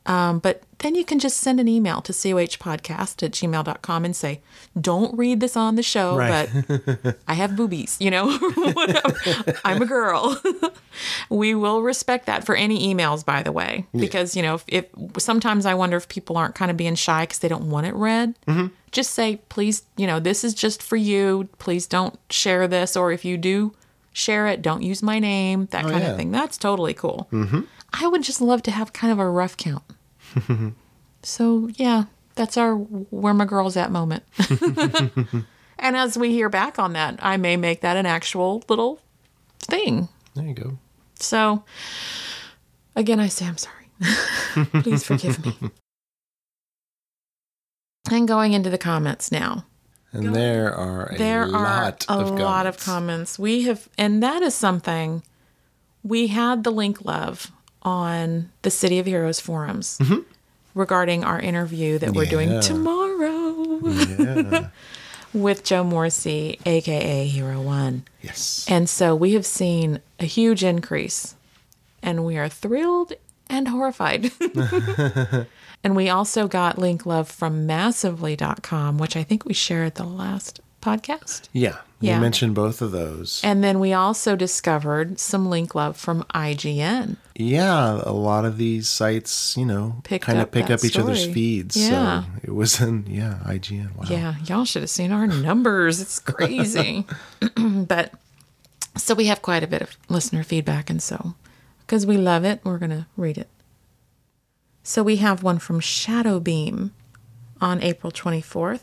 [0.07, 4.41] Um, but then you can just send an email to cohpodcast at gmail.com and say,
[4.81, 6.49] don't read this on the show, Right.
[6.69, 9.59] but I have boobies, you know, Whatever.
[9.65, 10.41] I'm a girl.
[11.31, 14.87] we will respect that for any emails, by the way, because, you know, if, if
[15.19, 17.95] sometimes I wonder if people aren't kind of being shy because they don't want it
[17.95, 18.35] read.
[18.93, 21.49] Just say, please, you know, this is just for you.
[21.59, 22.97] Please don't share this.
[22.97, 23.73] Or if you do
[24.13, 26.11] share it, don't use my name, that kind yeah.
[26.13, 26.31] of thing.
[26.31, 27.29] That's totally cool.
[27.33, 27.63] Mm-hmm.
[27.93, 29.83] I would just love to have kind of a rough count.
[31.23, 34.25] so, yeah, that's our where my girl's at moment.
[35.79, 39.01] and as we hear back on that, I may make that an actual little
[39.61, 40.09] thing.
[40.35, 40.79] There you go.
[41.19, 41.65] So,
[42.95, 43.91] again, I say I'm sorry.
[44.83, 45.57] Please forgive me.
[48.11, 49.67] And going into the comments now.
[50.13, 52.85] And there are a There lot are a of lot of comments.
[52.85, 53.39] comments.
[53.39, 55.23] We have, and that is something
[56.03, 57.51] we had the link love
[57.87, 59.99] on the City of Heroes forums
[60.75, 62.61] regarding our interview that we're doing Mm-hmm.
[62.61, 64.69] Tomorrow Yeah.
[65.33, 68.05] with Joe Morrissey, aka Hero One.
[68.23, 68.67] yes.
[68.69, 71.35] And so we have seen a huge increase,
[72.03, 73.13] and we are thrilled
[73.49, 74.33] and horrified.
[75.85, 80.61] and we also got link love from massively.com, which I think we shared the last
[80.87, 81.49] podcast.
[81.53, 81.77] Yeah.
[82.01, 82.21] You Yeah.
[82.21, 83.41] mentioned both of those.
[83.43, 87.17] And then we also discovered some link love from IGN.
[87.35, 90.99] yeah, a lot of these sites, you know, Picked kind up of pick up each
[90.99, 91.77] other's feeds.
[91.77, 92.23] Yeah.
[92.23, 93.97] So it was in, yeah, IGN.
[93.97, 94.05] Wow.
[94.09, 96.01] Yeah, y'all should have seen our numbers.
[96.01, 97.05] It's crazy.
[97.57, 98.13] but
[98.97, 101.35] so we have quite a bit of listener feedback, and so
[101.81, 103.49] because we love it, we're going to read it.
[104.83, 106.91] So we have one from Shadowbeam
[107.61, 108.83] on April 24th.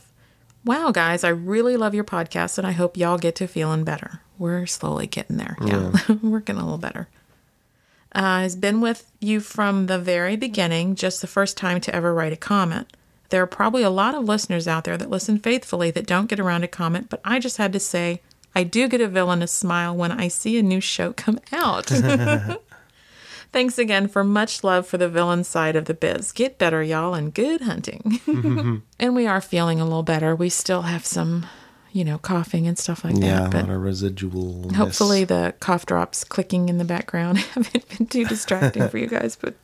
[0.64, 4.20] Wow, guys, I really love your podcast, and I hope y'all get to feeling better.
[4.38, 5.56] We're slowly getting there.
[5.64, 7.08] Yeah, we're getting a little better.
[8.12, 12.14] Uh, has been with you from the very beginning, just the first time to ever
[12.14, 12.96] write a comment.
[13.28, 16.40] There are probably a lot of listeners out there that listen faithfully that don't get
[16.40, 18.20] around to comment, but I just had to say
[18.54, 21.90] I do get a villainous smile when I see a new show come out.
[23.54, 26.32] Thanks again for much love for the villain side of the biz.
[26.32, 28.02] Get better, y'all, and good hunting.
[28.26, 28.76] Mm-hmm.
[28.98, 30.34] and we are feeling a little better.
[30.34, 31.46] We still have some,
[31.92, 33.46] you know, coughing and stuff like Yeah, that.
[33.46, 34.72] a But lot of residual.
[34.74, 39.36] Hopefully, the cough drops clicking in the background haven't been too distracting for you guys.
[39.36, 39.54] But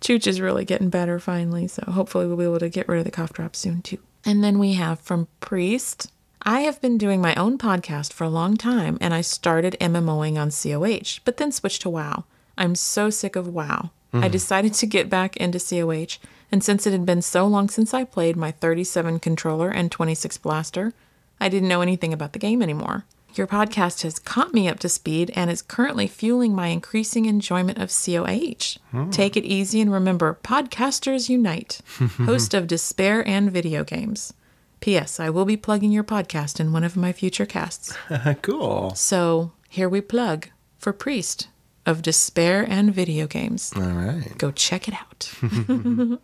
[0.00, 1.66] Chooch is really getting better finally.
[1.66, 3.98] So hopefully, we'll be able to get rid of the cough drops soon too.
[4.24, 6.12] And then we have from Priest.
[6.42, 10.36] I have been doing my own podcast for a long time and I started MMOing
[10.38, 12.22] on COH, but then switched to WoW.
[12.56, 13.90] I'm so sick of WoW.
[14.12, 14.30] I mm-hmm.
[14.30, 16.18] decided to get back into COH,
[16.50, 20.38] and since it had been so long since I played my 37 controller and 26
[20.38, 20.92] blaster,
[21.40, 23.04] I didn't know anything about the game anymore.
[23.34, 27.76] Your podcast has caught me up to speed and is currently fueling my increasing enjoyment
[27.76, 28.78] of COH.
[28.90, 29.10] Hmm.
[29.10, 31.80] Take it easy and remember Podcasters Unite,
[32.24, 34.32] host of Despair and Video Games.
[34.80, 35.20] P.S.
[35.20, 37.94] I will be plugging your podcast in one of my future casts.
[38.42, 38.94] cool.
[38.94, 41.48] So here we plug for Priest
[41.86, 43.72] of Despair and Video Games.
[43.76, 44.36] All right.
[44.36, 45.32] Go check it out.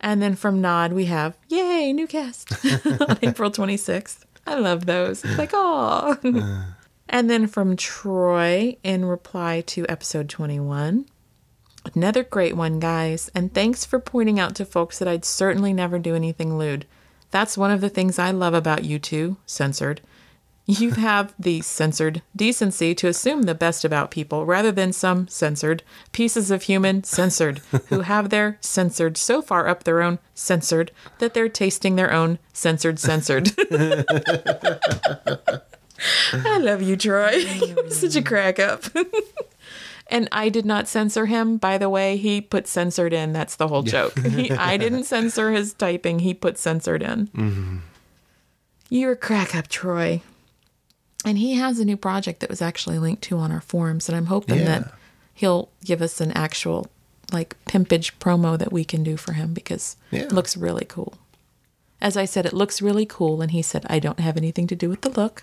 [0.00, 2.52] and then from Nod, we have Yay, new cast
[2.84, 4.24] on April 26th.
[4.46, 5.24] I love those.
[5.24, 6.16] It's like, oh.
[7.08, 11.06] and then from Troy, in reply to episode 21,
[11.94, 13.30] another great one, guys.
[13.34, 16.86] And thanks for pointing out to folks that I'd certainly never do anything lewd.
[17.30, 20.00] That's one of the things I love about you two, censored.
[20.68, 25.84] You have the censored decency to assume the best about people rather than some censored
[26.10, 30.90] pieces of human censored who have their censored so far up their own censored
[31.20, 33.52] that they're tasting their own censored censored.
[36.32, 37.30] I love you, Troy.
[37.64, 38.82] You're such a crack up.
[40.08, 42.16] and I did not censor him, by the way.
[42.16, 43.32] He put censored in.
[43.32, 44.18] That's the whole joke.
[44.18, 46.18] He, I didn't censor his typing.
[46.18, 47.28] He put censored in.
[47.28, 47.76] Mm-hmm.
[48.90, 50.22] You're a crack up, Troy.
[51.26, 54.08] And he has a new project that was actually linked to on our forums.
[54.08, 54.64] And I'm hoping Yeah.
[54.64, 54.94] that
[55.34, 56.86] he'll give us an actual
[57.32, 60.20] like pimpage promo that we can do for him because Yeah.
[60.22, 61.14] it looks really cool.
[62.00, 63.42] As I said, it looks really cool.
[63.42, 65.42] And he said, I don't have anything to do with the look,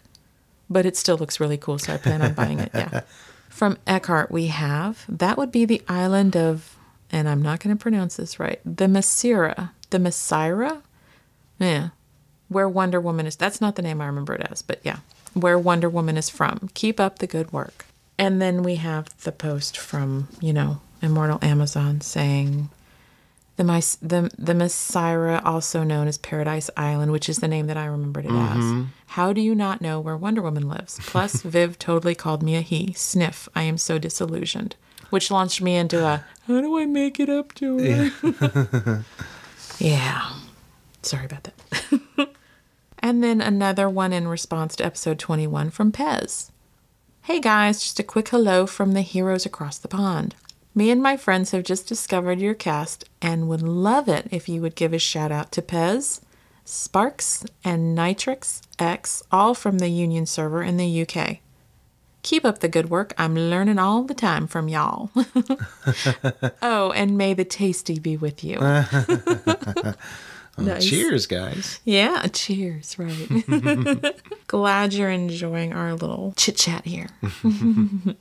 [0.69, 1.77] but it still looks really cool.
[1.79, 2.71] So I plan on buying it.
[2.73, 3.01] Yeah.
[3.49, 6.77] From Eckhart, we have that would be the island of,
[7.11, 9.71] and I'm not going to pronounce this right, the Messira.
[9.89, 10.81] The Messira?
[11.59, 11.89] Yeah.
[12.47, 13.35] Where Wonder Woman is.
[13.35, 14.99] That's not the name I remember it as, but yeah.
[15.33, 16.69] Where Wonder Woman is from.
[16.73, 17.85] Keep up the good work.
[18.17, 22.69] And then we have the post from, you know, Immortal Amazon saying
[23.55, 27.77] the Mys- the the Messira, also known as Paradise Island, which is the name that
[27.77, 28.57] I remembered it as.
[28.57, 28.83] Mm-hmm.
[29.07, 30.99] How do you not know where Wonder Woman lives?
[31.01, 32.93] Plus, Viv totally called me a he.
[32.93, 33.49] Sniff.
[33.55, 34.75] I am so disillusioned.
[35.09, 39.03] Which launched me into a how do I make it up to her?
[39.79, 40.33] yeah.
[41.03, 42.01] Sorry about that.
[43.03, 46.49] And then another one in response to episode 21 from Pez.
[47.23, 50.35] Hey guys, just a quick hello from the heroes across the pond.
[50.73, 54.61] Me and my friends have just discovered your cast and would love it if you
[54.61, 56.21] would give a shout out to Pez,
[56.63, 61.39] Sparks, and Nitrix X, all from the Union server in the UK.
[62.21, 63.13] Keep up the good work.
[63.17, 65.11] I'm learning all the time from y'all.
[66.61, 68.59] oh, and may the tasty be with you.
[70.57, 70.85] Oh, nice.
[70.85, 71.79] Cheers, guys.
[71.83, 74.15] Yeah, cheers, right.
[74.47, 77.09] Glad you're enjoying our little chit chat here.
[77.43, 78.15] and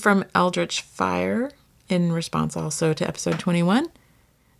[0.00, 1.50] from Eldritch Fire,
[1.88, 3.88] in response also to episode 21.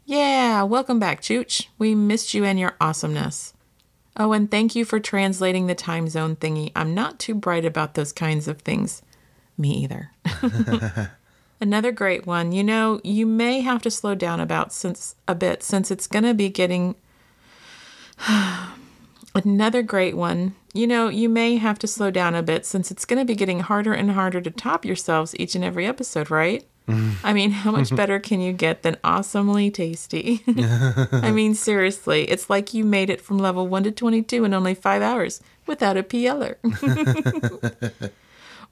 [0.04, 1.68] Yeah, welcome back, Chooch.
[1.78, 3.54] We missed you and your awesomeness.
[4.16, 6.70] Oh, and thank you for translating the time zone thingy.
[6.76, 9.02] I'm not too bright about those kinds of things.
[9.56, 10.10] Me either.
[11.64, 12.52] Another great one.
[12.52, 16.24] You know, you may have to slow down about since a bit since it's going
[16.24, 16.94] to be getting
[19.34, 20.56] Another great one.
[20.74, 23.34] You know, you may have to slow down a bit since it's going to be
[23.34, 26.66] getting harder and harder to top yourselves each and every episode, right?
[26.86, 27.14] Mm.
[27.24, 30.42] I mean, how much better can you get than awesomely tasty?
[30.46, 34.74] I mean, seriously, it's like you made it from level 1 to 22 in only
[34.74, 36.56] five hours without a PLer.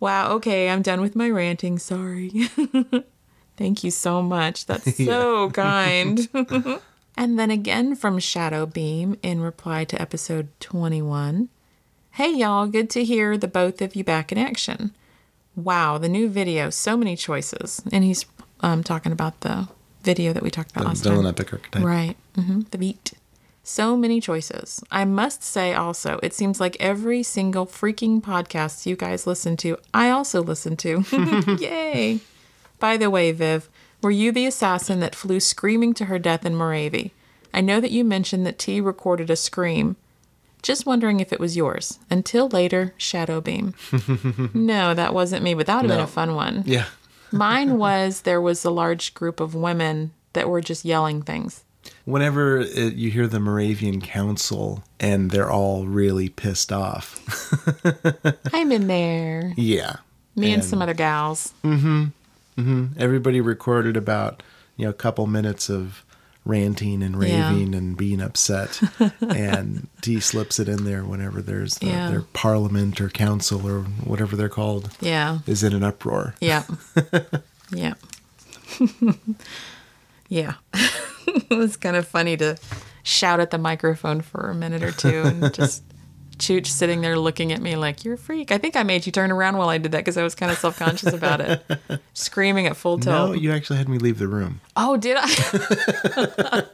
[0.02, 1.78] wow, okay, I'm done with my ranting.
[1.78, 2.30] Sorry.
[3.56, 4.66] Thank you so much.
[4.66, 6.28] That's so kind.
[7.16, 11.48] and then again from Shadow Beam in reply to episode 21.
[12.10, 14.92] Hey y'all, good to hear the both of you back in action.
[15.54, 17.80] Wow, the new video, so many choices.
[17.92, 18.26] And he's
[18.60, 19.68] um, talking about the
[20.02, 21.26] video that we talked about The last villain time.
[21.26, 21.84] epic archetype.
[21.84, 22.16] Right.
[22.34, 23.12] hmm The beat.
[23.64, 24.82] So many choices.
[24.90, 29.78] I must say also, it seems like every single freaking podcast you guys listen to,
[29.94, 31.04] I also listen to.
[31.60, 32.20] Yay.
[32.80, 33.68] By the way, Viv,
[34.02, 37.10] were you the assassin that flew screaming to her death in Moravia?
[37.54, 39.96] I know that you mentioned that Tee recorded a scream.
[40.62, 41.98] Just wondering if it was yours.
[42.10, 43.74] Until later, Shadow Beam.
[44.54, 46.62] no, that wasn't me, but that would have been a fun one.
[46.66, 46.86] Yeah.
[47.30, 51.64] Mine was there was a large group of women that were just yelling things.
[52.04, 57.20] Whenever it, you hear the Moravian Council and they're all really pissed off.
[58.52, 59.52] I'm in there.
[59.56, 59.96] yeah.
[60.34, 61.52] Me and, some other gals.
[61.62, 62.04] Mm-hmm.
[62.58, 62.86] Mm-hmm.
[62.98, 64.42] Everybody recorded about,
[64.76, 66.04] you know, a couple minutes of
[66.44, 67.50] ranting and Yeah.
[67.52, 68.80] raving and being upset.
[69.20, 72.10] and Tee slips it in there whenever there's the, Yeah.
[72.10, 75.38] their parliament or council or whatever they're called Yeah.
[75.46, 76.34] is in an uproar.
[76.40, 76.64] Yeah.
[77.70, 77.94] yeah.
[80.28, 80.54] yeah.
[81.50, 82.56] it was kind of funny to
[83.02, 85.82] shout at the microphone for a minute or two and just
[86.38, 88.50] Chooch sitting there looking at me like, you're a freak.
[88.50, 90.50] I think I made you turn around while I did that because I was kind
[90.50, 91.64] of self conscious about it.
[92.14, 93.30] Screaming at full tilt.
[93.30, 94.60] No, you actually had me leave the room.
[94.76, 96.64] Oh, did I?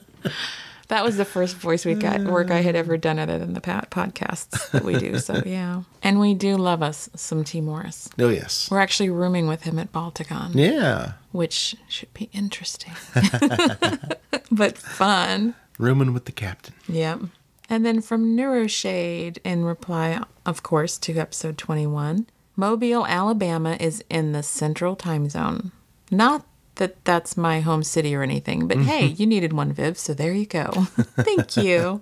[0.88, 3.00] That was the first voice we got work I had ever mm.
[3.00, 5.18] done other than the podcasts that we do.
[5.18, 8.08] So yeah, and we do love us some Tee Morris.
[8.18, 8.70] Oh, yes.
[8.70, 11.12] We're actually rooming with him at Balticon, Yeah.
[11.32, 12.94] which should be interesting,
[14.50, 15.54] but fun.
[15.78, 16.74] Rooming with the captain.
[16.88, 17.20] Yep.
[17.68, 22.26] And then from Neuroshade, in reply, of course, to episode 21,
[22.56, 25.70] Mobile, Alabama is in the central time zone.
[26.10, 26.46] Not
[26.78, 30.32] that that's my home city or anything, but hey, you needed one, Viv, so there
[30.32, 30.70] you go.
[31.20, 32.00] Thank you.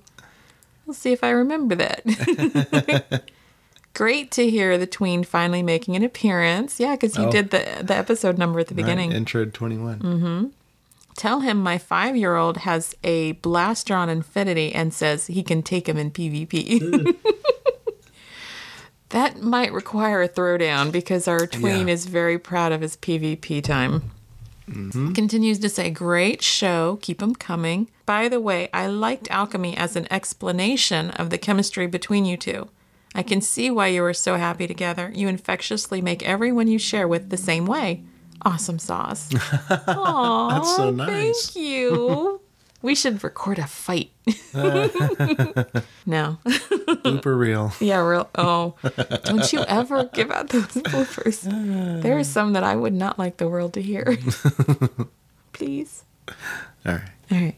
[0.87, 3.23] We'll see if I remember that.
[3.95, 6.79] Great to hear the tween finally making an appearance.
[6.79, 7.31] Yeah, because you Oh.
[7.33, 9.11] did the the episode number at the beginning.
[9.11, 9.99] Right, intro 21.
[10.01, 10.47] Mm-hmm.
[11.17, 15.89] Tell him my five year old has a Blastron Infinity and says he can take
[15.89, 17.17] him in PvP.
[19.11, 21.95] That might require a throwdown because our tween Yeah.
[21.95, 24.11] is very proud of his PvP time.
[24.71, 25.13] Mm-hmm.
[25.13, 26.99] Continues to say, great show.
[27.03, 27.89] Keep them coming.
[28.05, 32.69] By the way, I liked alchemy as an explanation of the chemistry between you two.
[33.15, 35.11] I can see why you are so happy together.
[35.15, 38.05] You infectiously make everyone you share with the same way.
[38.43, 39.31] Awesome sauce.
[39.31, 41.51] Aww, That's so nice.
[41.51, 42.41] Thank you.
[42.83, 44.11] we should record a fight.
[44.55, 46.39] no.
[46.45, 47.73] Blooper reel.
[47.81, 48.29] Yeah, real.
[48.35, 48.75] Oh,
[49.25, 52.03] don't you ever give out those bloopers.
[52.03, 54.17] There are some that I would not like the world to hear.
[55.53, 56.05] Please.
[56.85, 57.03] All right.
[57.31, 57.57] All right.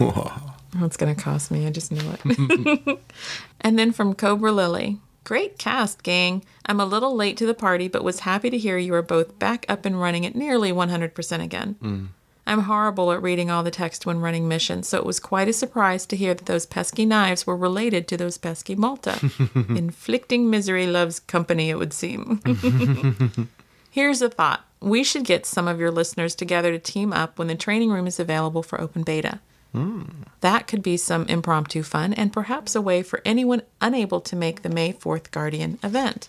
[0.00, 1.66] Oh, it's going to cost me.
[1.66, 2.98] I just knew it.
[3.60, 5.00] and then from Cobra Lily.
[5.24, 6.44] Great cast, gang.
[6.66, 9.38] I'm a little late to the party, but was happy to hear you are both
[9.38, 11.76] back up and running at nearly 100% again.
[11.80, 12.08] Mm.
[12.52, 15.54] I'm horrible at reading all the text when running missions, so it was quite a
[15.54, 19.18] surprise to hear that those pesky knives were related to those pesky Malta.
[19.54, 22.42] Inflicting misery loves company, it would seem.
[23.90, 24.66] Here's a thought.
[24.80, 28.06] We should get some of your listeners together to team up when the training room
[28.06, 29.40] is available for open beta.
[29.72, 30.02] Hmm.
[30.42, 34.60] That could be some impromptu fun and perhaps a way for anyone unable to make
[34.60, 36.28] the May 4th Guardian event.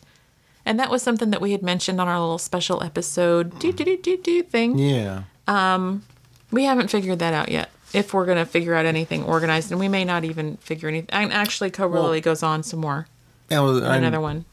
[0.66, 3.84] And that was something that we had mentioned on our little special episode do do
[3.84, 4.78] do do do thing.
[4.78, 5.24] Yeah.
[5.50, 6.04] Um,
[6.54, 7.70] We haven't figured that out yet.
[7.94, 11.10] If we're going to figure out anything organized, and we may not even figure anything.
[11.12, 13.08] And actually, Cobra Lily goes on some more.
[13.50, 14.46] Yeah, well, Another one.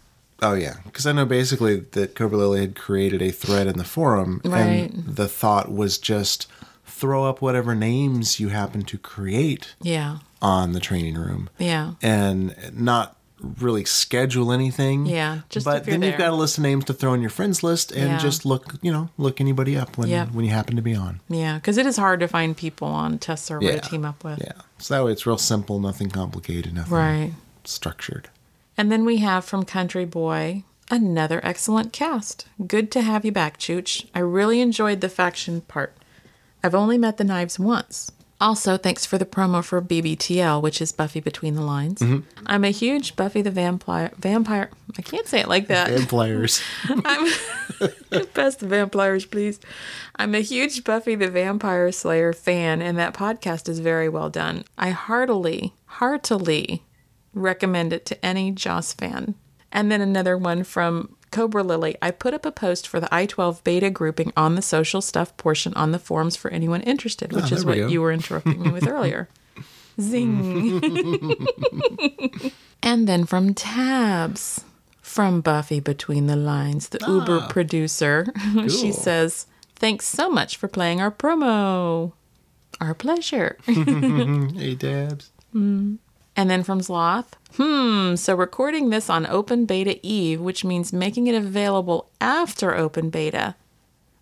[0.42, 3.84] Oh yeah, because I know basically that Cobra Lily had created a thread in the
[3.84, 4.90] forum, Right.
[4.90, 6.46] and the thought was just
[6.86, 10.18] throw up whatever names you happen to create Yeah.
[10.42, 11.92] on the training room, Yeah.
[12.02, 15.06] and not really schedule anything.
[15.06, 17.62] Yeah, just but then you've got a list of names to throw in your friends
[17.62, 18.18] list, and Yeah.
[18.18, 21.20] just look, you know, look anybody up when when you happen to be on.
[21.28, 21.54] Yeah.
[21.56, 23.78] Because it is hard to find people on test server Yeah.
[23.78, 24.38] to team up with.
[24.40, 27.32] Yeah, so that way it's real simple, nothing complicated, nothing Right.
[27.64, 28.28] structured.
[28.76, 32.46] And then we have from Country Boy another excellent cast.
[32.66, 34.06] Good to have you back, Chooch.
[34.14, 35.96] I really enjoyed the faction part.
[36.64, 38.10] I've only met the knives once.
[38.40, 42.00] Also, thanks for the promo for BBTL, which is Buffy Between the Lines.
[42.00, 42.44] Mm-hmm.
[42.46, 44.10] I'm a huge Buffy the Vampire.
[44.16, 44.70] Vampire.
[44.96, 45.90] I can't say it like that.
[45.90, 46.62] Vampires.
[47.04, 47.32] I'm
[48.34, 49.60] best the vampires, please.
[50.16, 54.64] I'm a huge Buffy the Vampire Slayer fan, and that podcast is very well done.
[54.78, 56.84] I heartily, heartily
[57.34, 59.34] recommend it to any Joss fan.
[59.72, 61.96] And then another one from Cobra Lily.
[62.02, 65.72] I put up a post for the I-12 beta grouping on the social stuff portion
[65.74, 68.62] on the forums for anyone interested, ah, which Oh, is we what you were interrupting
[68.62, 69.28] me with earlier.
[70.00, 71.46] Zing.
[72.82, 74.64] and then from Tabs,
[75.02, 77.12] from Buffy Between the Lines, the ah.
[77.18, 78.26] Uber producer,
[78.68, 82.12] she says, Thanks so much for playing our promo.
[82.80, 83.56] Our pleasure.
[83.66, 85.30] hey, Dabs.
[85.54, 85.98] Mm.
[86.40, 91.26] And then from Zloth, hmm, so recording this on Open Beta Eve, which means making
[91.26, 93.56] it available after Open Beta,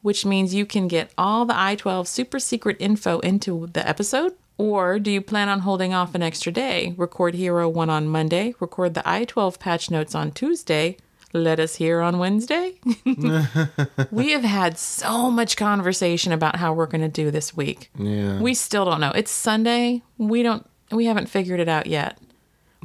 [0.03, 4.35] which means you can get all the I 12 super secret info into the episode?
[4.57, 6.93] Or do you plan on holding off an extra day?
[6.97, 10.97] Record Hero 1 on Monday, record the I 12 patch notes on Tuesday,
[11.33, 12.81] let us hear on Wednesday?
[14.11, 17.93] we have had so much conversation about how we're going to do this week.
[17.97, 19.13] Yeah, We still don't know.
[19.15, 20.03] It's Sunday.
[20.17, 22.19] We don't we haven't figured it out yet.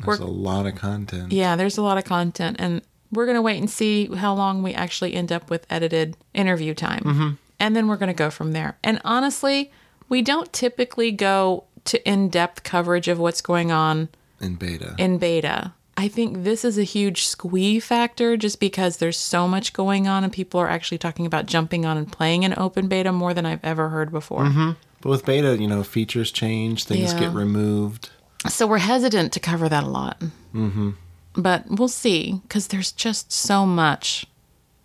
[0.03, 1.31] there's a lot of content.
[1.31, 2.81] Yeah, there's a lot of content and
[3.11, 6.73] we're going to wait and see how long we actually end up with edited interview
[6.73, 7.03] time.
[7.03, 7.29] Mm-hmm.
[7.59, 8.77] And then we're going to go from there.
[8.83, 9.71] And honestly,
[10.09, 14.09] we don't typically go to in-depth coverage of what's going on
[14.41, 14.95] in beta.
[14.97, 15.73] in beta.
[15.95, 20.23] I think this is a huge squee factor just because there's so much going on
[20.23, 23.45] and people are actually talking about jumping on and playing in open beta more than
[23.45, 24.45] I've ever heard before.
[24.45, 24.71] Mm-hmm.
[25.03, 27.19] But with beta, you know, features change, things Yeah.
[27.19, 28.09] get removed.
[28.47, 30.19] So we're hesitant to cover that a lot.
[30.55, 30.91] Mm-hmm.
[31.35, 34.25] But we'll see because there's just so much,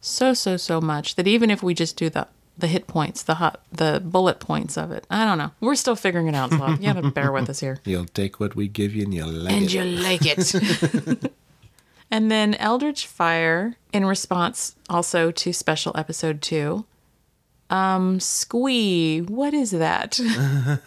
[0.00, 3.36] so so so much that even if we just do the the hit points, the
[3.36, 5.52] hot, the bullet points of it, I don't know.
[5.60, 6.80] We're still figuring it out, Zloth.
[6.82, 7.78] You gotta bear with us here.
[7.84, 9.72] You'll take what we give you and you'll like And it.
[9.74, 11.32] you like it.
[12.10, 16.84] and then Eldritch Fire, in response also to special episode two.
[17.70, 20.18] Um, squee, what is that?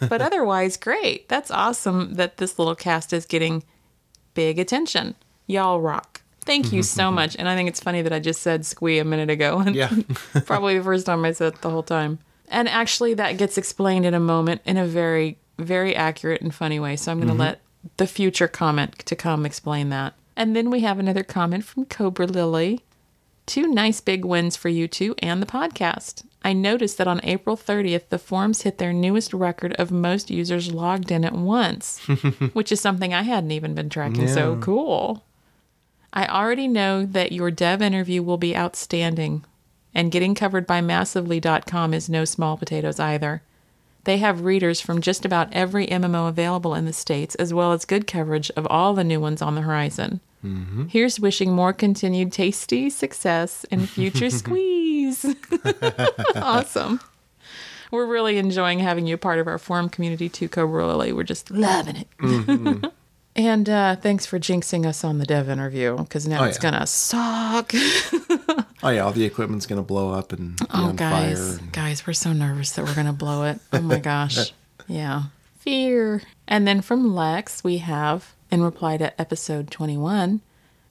[0.08, 1.28] but otherwise, great.
[1.28, 3.62] That's awesome that this little cast is getting
[4.34, 5.14] big attention.
[5.46, 6.22] Y'all rock.
[6.44, 7.36] Thank you so much.
[7.36, 9.58] And I think it's funny that I just said squee a minute ago.
[9.60, 9.92] And Yeah.
[10.44, 12.18] probably the first time I said it the whole time.
[12.48, 16.80] And actually, that gets explained in a moment in a very, very accurate and funny
[16.80, 16.96] way.
[16.96, 17.60] So I'm going to let
[17.96, 20.14] the future comment to come explain that.
[20.36, 22.80] And then we have another comment from Cobra Lily.
[23.46, 26.24] Two nice big wins for you two and the podcast.
[26.44, 30.72] I noticed that on April 30th, the forums hit their newest record of most users
[30.72, 31.98] logged in at once,
[32.52, 34.26] which is something I hadn't even been tracking.
[34.28, 35.24] So cool.
[36.12, 39.44] I already know that your dev interview will be outstanding,
[39.94, 43.42] and getting covered by massively.com is no small potatoes either.
[44.04, 47.84] They have readers from just about every MMO available in the States, as well as
[47.84, 50.20] good coverage of all the new ones on the horizon.
[50.88, 55.24] Here's wishing more continued tasty success and future squeeze.
[56.34, 57.00] awesome.
[57.92, 61.12] We're really enjoying having you a part of our forum community too, Cobra Lily.
[61.12, 62.90] We're just loving it.
[63.36, 66.70] and uh, thanks for jinxing us on the dev interview because now Oh, it's yeah.
[66.72, 67.72] gonna suck.
[68.82, 71.58] Oh yeah, all the equipment's gonna blow up and oh, on guys, fire.
[71.60, 73.60] and- guys, we're so nervous that we're gonna blow it.
[73.72, 74.52] Oh my gosh,
[74.88, 75.24] yeah,
[75.58, 76.22] fear.
[76.48, 80.40] And then from Lex, we have in reply to episode twenty-one.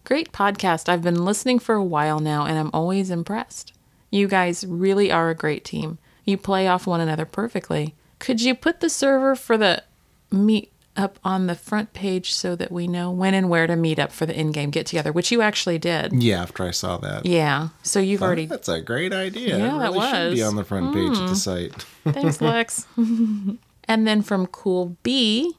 [0.04, 0.90] Great podcast.
[0.90, 3.72] I've been listening for a while now and I'm always impressed.
[4.10, 6.00] You guys really are a great team.
[6.26, 7.94] You play off one another perfectly.
[8.18, 9.84] Could you put the server for the
[10.32, 14.00] meet up on the front page so that we know when and where to meet
[14.00, 16.12] up for the in-game get together, which you actually did.
[16.14, 17.26] Yeah, after I saw that.
[17.26, 17.70] Yeah.
[17.84, 19.58] So you've Thought, already That's a great idea.
[19.58, 21.34] Yeah, it that really should be on the front page of the hmm.
[21.34, 21.86] site.
[22.04, 22.88] Thanks, Lex.
[22.98, 25.56] and then from Cool B,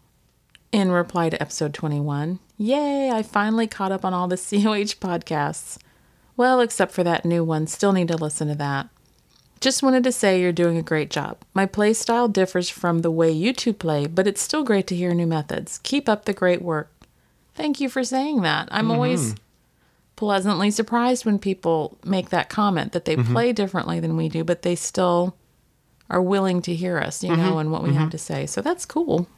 [0.70, 5.78] in reply to episode 21, Yay, I finally caught up on all the COH podcasts.
[6.36, 8.88] Well, except for that new one, still need to listen to that.
[9.62, 11.38] Just wanted to say you're doing a great job.
[11.54, 14.96] My play style differs from the way you two play, but it's still great to
[14.96, 15.78] hear new methods.
[15.84, 16.90] Keep up the great work.
[17.54, 18.66] Thank you for saying that.
[18.72, 18.90] I'm mm-hmm.
[18.90, 19.36] always
[20.16, 23.32] pleasantly surprised when people make that comment that they mm-hmm.
[23.32, 25.36] play differently than we do, but they still
[26.10, 27.58] are willing to hear us, you know, mm-hmm.
[27.58, 28.46] and what we have to say.
[28.46, 29.28] So that's cool.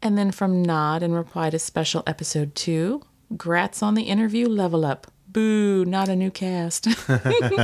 [0.00, 3.02] And then from Nod in reply to special episode two,
[3.34, 5.12] grats on the interview level up.
[5.32, 6.88] Boo, not a new cast.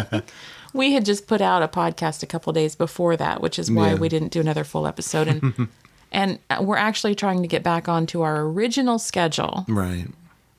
[0.75, 3.91] we had just put out a podcast a couple days before that, which is why
[3.91, 3.95] Yeah.
[3.97, 5.29] we didn't do another full episode.
[5.29, 5.69] And
[6.13, 10.07] and we're actually trying to get back onto our original schedule Right.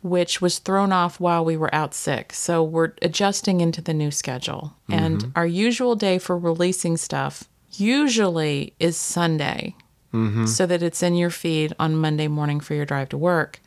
[0.02, 2.34] which was thrown off while we were out sick.
[2.34, 4.74] So we're adjusting into the new schedule.
[4.90, 5.04] Mm-hmm.
[5.04, 7.46] And our usual day for releasing stuff
[7.78, 9.76] usually is Sunday,
[10.14, 10.46] mm-hmm.
[10.46, 13.60] so that it's in your feed on Monday morning for your drive to work.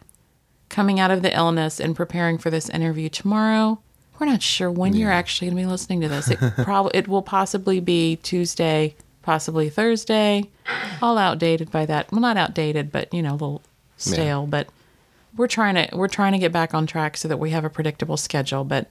[0.69, 3.81] Coming out of the illness and preparing for this interview tomorrow,
[4.19, 6.29] we're not sure when you're actually going to be listening to this.
[6.29, 10.51] It probably it will possibly be Tuesday, possibly Thursday.
[11.01, 12.11] All outdated by that.
[12.11, 13.62] Well, not outdated, but you know, a little
[13.97, 14.47] stale.
[14.47, 14.69] But
[15.37, 17.71] we're trying to we're trying to get back on track so that we have a
[17.71, 18.64] predictable schedule.
[18.64, 18.91] But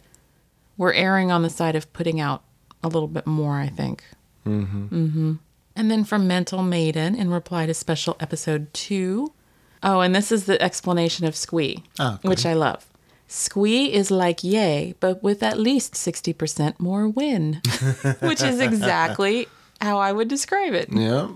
[0.78, 2.44] we're erring on the side of putting out
[2.84, 3.60] a little bit more.
[3.60, 4.04] I think.
[4.46, 4.86] Mm-hmm.
[4.88, 5.34] Mm-hmm.
[5.76, 9.34] And then from Mental Maiden in reply to special episode two.
[9.84, 12.86] Oh, and this is the explanation of Squee, Oh, which I love.
[13.28, 17.62] Squee is like yay, but with at least 60% more win,
[18.22, 19.48] which is exactly
[19.82, 20.90] how I would describe it.
[20.92, 21.30] Yeah.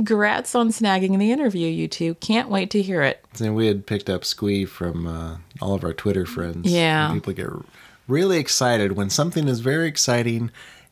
[0.00, 2.14] Grats on snagging the interview, you two.
[2.16, 3.24] Can't wait to hear it.
[3.40, 6.70] And we had picked up Squee from uh, all of our Twitter friends.
[6.70, 7.12] Yeah.
[7.12, 7.48] People get
[8.06, 10.50] really excited when something is very exciting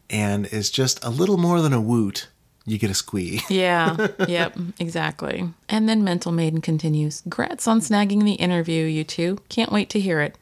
[0.09, 2.29] and is just a little more than a woot.
[2.67, 3.41] You get a squee.
[3.49, 5.49] Yeah, yep, exactly.
[5.69, 9.39] And then Mental Maiden continues Grats on snagging the interview, you two.
[9.49, 10.37] Can't wait to hear it.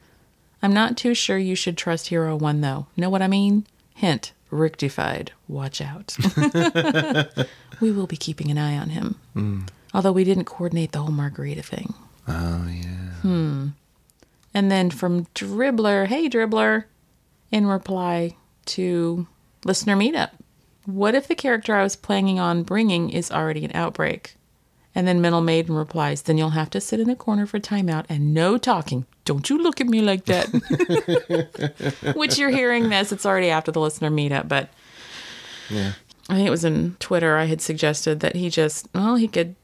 [0.63, 2.87] I'm not too sure you should trust Hero 1, though.
[2.97, 3.67] Know what I mean?
[3.93, 5.31] Hint, rectified.
[5.47, 6.17] Watch out.
[7.79, 9.67] we will be keeping an eye on him.
[9.93, 11.93] Although we didn't coordinate the whole margarita thing.
[12.27, 13.11] Oh yeah.
[13.21, 13.67] Hmm.
[14.53, 16.85] And then from Dribbler, hey Dribbler,
[17.51, 18.35] in reply
[18.67, 19.27] to
[19.63, 20.31] listener meetup,
[20.85, 24.35] what if the character I was planning on bringing is already an outbreak?
[24.97, 28.05] And then Mental Maiden replies, then you'll have to sit in a corner for timeout
[28.07, 29.05] and no talking.
[29.25, 30.45] Don't you look at me like that.
[32.15, 34.69] Which you're hearing this, it's already after the listener meetup, but
[35.69, 35.93] Yeah.
[36.29, 39.55] I think it was in Twitter I had suggested that he just, well, he could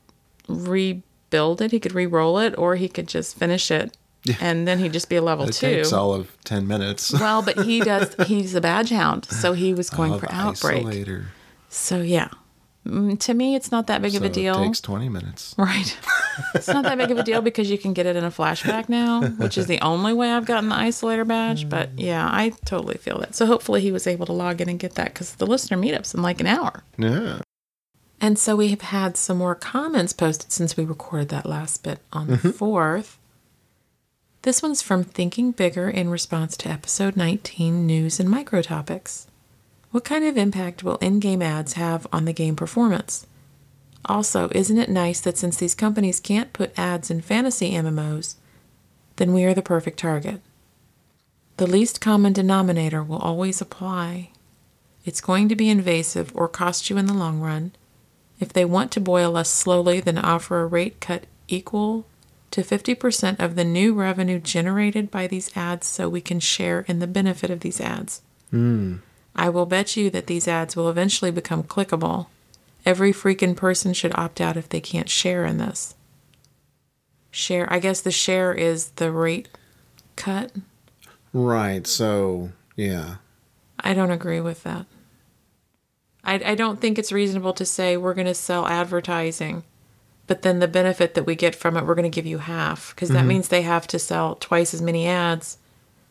[0.47, 3.95] rebuild it, he could re-roll it, or he could just finish it.
[4.39, 5.67] And then he'd just be a level It two.
[5.67, 7.11] takes all of ten minutes.
[7.19, 8.15] Well, but he does.
[8.27, 10.85] He's a badge hound, so he was going Of for outbreak.
[10.85, 11.25] Isolator.
[11.69, 12.29] So yeah,
[12.87, 14.59] Mm, to me, it's not that big of a deal.
[14.59, 15.53] It takes twenty minutes.
[15.57, 15.95] Right.
[16.55, 18.89] it's not that big of a deal because you can get it in a flashback
[18.89, 21.69] now, which is the only way I've gotten the isolator badge.
[21.69, 23.35] But yeah, I totally feel that.
[23.35, 26.15] So hopefully he was able to log in and get that because the listener meetup's
[26.15, 26.83] in like an hour.
[26.97, 27.41] Yeah.
[28.19, 31.99] And so we have had some more comments posted since we recorded that last bit
[32.13, 33.17] on the 4th.
[34.43, 39.27] This one's from Thinking Bigger in response to episode 19 News and Micro Topics.
[39.91, 43.27] What kind of impact will in game ads have on the game performance?
[44.05, 48.33] Also, isn't it nice that since these companies can't put ads in fantasy MMOs,
[49.17, 50.41] then we are the perfect target?
[51.57, 54.31] The least common denominator will always apply.
[55.05, 57.73] It's going to be invasive or cost you in the long run.
[58.39, 62.07] If they want to boil us slowly, then offer a rate cut equal
[62.51, 66.99] to 50% of the new revenue generated by these ads so we can share in
[66.99, 68.21] the benefit of these ads.
[68.49, 68.97] Hmm.
[69.35, 72.27] I will bet you that these ads will eventually become clickable.
[72.85, 75.95] Every freaking person should opt out if they can't share in this.
[77.29, 79.47] Share, I guess the share is the rate
[80.17, 80.51] cut.
[81.31, 81.87] Right.
[81.87, 83.15] So, yeah.
[83.79, 84.85] I don't agree with that.
[86.23, 89.63] I, I don't think it's reasonable to say we're going to sell advertising,
[90.27, 92.93] but then the benefit that we get from it, we're going to give you half,
[92.95, 95.57] because that means they have to sell twice as many ads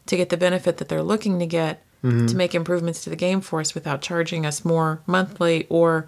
[0.06, 3.40] to get the benefit that they're looking to get to make improvements to the game
[3.42, 6.06] for us without charging us more monthly or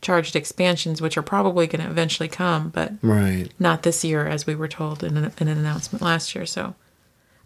[0.00, 3.52] charged expansions, which are probably going to eventually come, but Right.
[3.58, 6.46] not this year, as we were told in an, in an announcement last year.
[6.46, 6.74] So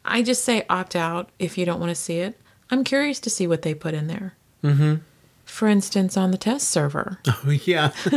[0.05, 2.39] I just say opt out if you don't want to see it.
[2.71, 4.35] I'm curious to see what they put in there.
[4.63, 4.95] Mm-hmm.
[5.45, 7.19] For instance, on the test server.
[7.29, 7.93] Oh, yeah.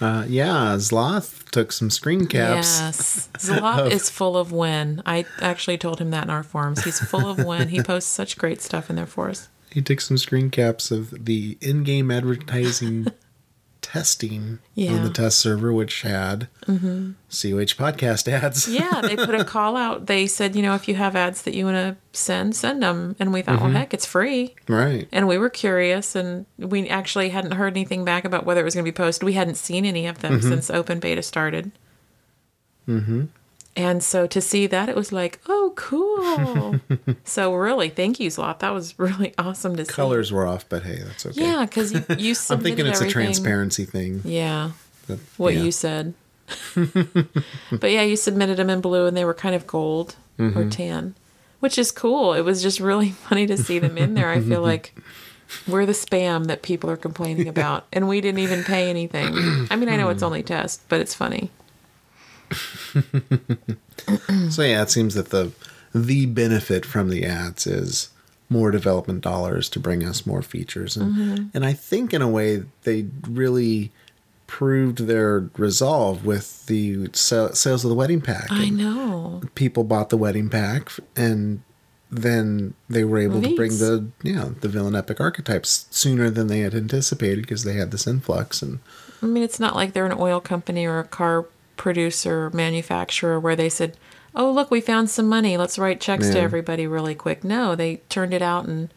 [0.00, 0.76] uh, yeah.
[0.76, 2.78] Zloth took some screen caps.
[2.80, 3.28] Yes.
[3.38, 5.02] Zloth is full of win.
[5.06, 6.84] I actually told him that in our forums.
[6.84, 7.68] He's full of win.
[7.68, 9.48] He posts such great stuff in there for us.
[9.70, 13.06] He took some screen caps of the in game advertising
[13.92, 14.92] testing Yeah.
[14.92, 18.68] on the test server, which had COH podcast ads.
[18.68, 20.06] Yeah, they put a call out.
[20.06, 23.16] They said, you know, if you have ads that you want to send, send them.
[23.18, 24.54] And we thought, well, heck, it's free.
[24.68, 25.08] Right.
[25.10, 28.74] And we were curious, and we actually hadn't heard anything back about whether it was
[28.74, 29.24] going to be posted.
[29.24, 31.72] We hadn't seen any of them since open beta started.
[32.86, 33.24] Mm-hmm.
[33.76, 36.80] And so to see that, it was like, oh, cool.
[37.24, 38.58] so really, thank you, Zloth.
[38.58, 39.92] That was really awesome to see.
[39.92, 41.42] Colors were off, but hey, that's okay.
[41.42, 43.08] Yeah, because you, you I'm thinking it's everything.
[43.08, 44.22] a transparency thing.
[44.24, 44.72] Yeah,
[45.06, 45.62] but what yeah.
[45.62, 46.14] you said.
[46.74, 50.56] but yeah, you submitted them in blue, and they were kind of gold Mm-hmm.
[50.56, 51.16] or tan,
[51.58, 52.32] which is cool.
[52.32, 54.30] It was just really funny to see them in there.
[54.30, 54.94] I feel like
[55.66, 59.34] we're the spam that people are complaining about, and we didn't even pay anything.
[59.68, 61.50] I mean, I know it's only test, but it's funny.
[64.50, 65.52] So yeah, it seems that the
[65.94, 68.10] the benefit from the ads is
[68.50, 71.44] more development dollars to bring us more features, and Mm-hmm.
[71.54, 73.90] and I think in a way they really
[74.46, 78.46] proved their resolve with the sales of the wedding pack.
[78.50, 79.42] I know.
[79.54, 81.60] people bought the wedding pack, and
[82.10, 86.60] then they were able to bring the yeah the villain epic archetypes sooner than they
[86.60, 88.78] had anticipated because they had this influx and
[89.20, 91.44] I mean, it's not like they're an oil company or a car
[91.78, 93.96] producer manufacturer where they said,
[94.34, 95.56] "Oh, look, we found some money.
[95.56, 98.90] Let's write checks to everybody really quick." No, they turned it out and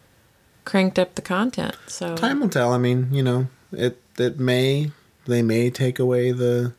[0.65, 1.75] cranked up the content.
[1.88, 2.73] So Time will tell.
[2.73, 4.91] I mean, you know, it it may
[5.25, 6.73] they may take away the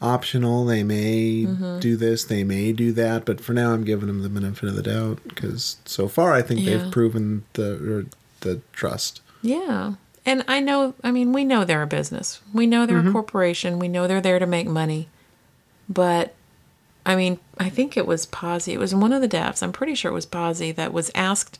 [0.00, 0.64] optional.
[0.64, 1.78] They may Mm-hmm.
[1.80, 2.24] do this.
[2.24, 3.24] They may do that.
[3.24, 6.42] But for now, I'm giving them the benefit of the doubt because so far, I
[6.42, 6.76] think Yeah.
[6.78, 8.06] they've proven the or
[8.40, 9.20] the trust.
[9.42, 9.94] Yeah.
[10.26, 12.40] And I know, I mean, we know they're a business.
[12.52, 13.78] We know they're a corporation.
[13.78, 15.08] We know they're there to make money.
[15.88, 16.34] But,
[17.04, 18.72] I mean, I think it was Posi.
[18.72, 19.62] It was one of the devs.
[19.62, 21.58] I'm pretty sure it was Posi that was asked,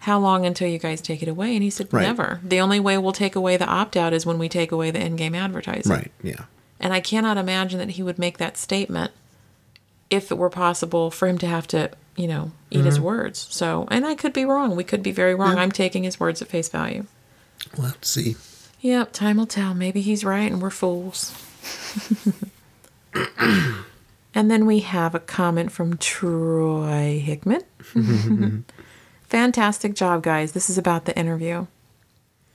[0.00, 1.54] How long until you guys take it away?
[1.54, 2.02] And he said, Right.
[2.02, 2.40] Never.
[2.42, 5.04] The only way we'll take away the opt out is when we take away the
[5.04, 5.92] in game advertising.
[5.92, 6.12] Right.
[6.22, 6.44] Yeah.
[6.78, 9.12] And I cannot imagine that he would make that statement
[10.08, 13.04] if it were possible for him to have to, you know, eat his mm-hmm.
[13.04, 13.46] words.
[13.50, 14.74] So, and I could be wrong.
[14.74, 15.56] We could be very wrong.
[15.56, 17.06] I'm taking his words at face value.
[17.76, 18.36] We'll to see.
[18.80, 19.74] Yep, time will tell.
[19.74, 21.32] Maybe he's right and we're fools.
[24.34, 27.62] and then we have a comment from Troy Hickman.
[29.28, 30.52] Fantastic job, guys.
[30.52, 31.66] This is about the interview.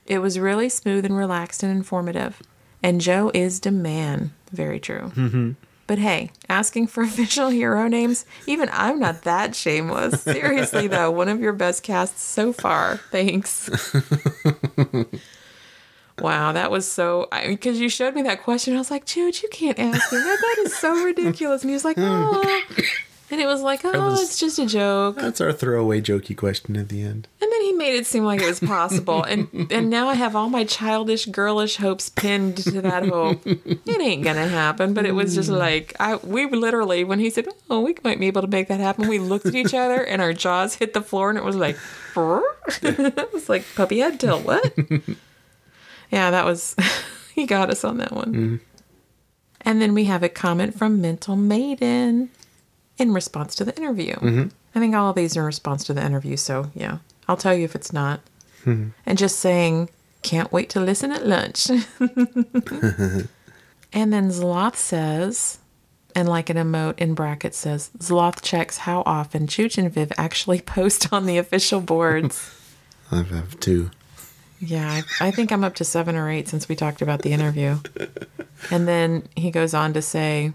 [0.06, 2.40] It was really smooth and relaxed and informative.
[2.82, 4.32] And Joe is the man.
[4.52, 5.12] Very true.
[5.14, 5.52] Mm-hmm.
[5.86, 10.22] But hey, asking for official hero names, even I'm not that shameless.
[10.22, 12.98] Seriously, though, one of your best casts so far.
[13.10, 13.70] Thanks.
[16.18, 17.28] Wow, that was so.
[17.46, 20.38] Because you showed me that question, I was like, Jude, you can't ask him that.
[20.40, 21.62] That is so ridiculous.
[21.62, 22.62] And he was like, oh.
[23.28, 25.16] And it was like, oh, was- it's just a joke.
[25.16, 27.26] That's our throwaway jokey question at the end.
[27.42, 29.24] And then he made it seem like it was possible.
[29.24, 33.42] And and now I have all my childish, girlish hopes pinned to that hope.
[33.44, 34.94] It ain't gonna happen.
[34.94, 38.28] But it was just like I we literally when he said, Oh, we might be
[38.28, 41.02] able to make that happen, we looked at each other and our jaws hit the
[41.02, 41.76] floor and it was like
[42.16, 44.44] it was like puppy head tilt.
[44.44, 44.72] What?
[46.10, 46.76] Yeah, that was
[47.34, 48.32] he got us on that one.
[48.32, 48.56] Mm-hmm.
[49.62, 52.30] And then we have a comment from Mental Maiden
[52.98, 54.14] in response to the interview.
[54.14, 54.48] Mm-hmm.
[54.74, 56.98] I think all of these are in response to the interview, so yeah,
[57.28, 58.20] I'll tell you if it's not.
[58.64, 58.90] Mm-hmm.
[59.04, 59.90] And just saying,
[60.22, 61.68] can't wait to listen at lunch.
[61.70, 63.28] and
[63.92, 65.58] then Zloth says,
[66.14, 70.60] and like an emote in brackets says, Zloth checks how often Chooch and Viv actually
[70.76, 72.52] post on the official boards.
[73.10, 73.90] I have two.
[74.58, 77.32] Yeah, I, I think I'm up to seven or eight since we talked about the
[77.32, 77.78] interview.
[78.70, 80.52] And then he goes on to say,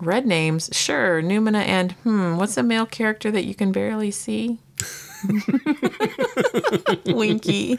[0.00, 4.58] Red names, sure, Numina and, hmm, what's a male character that you can barely see?
[7.06, 7.78] Winky.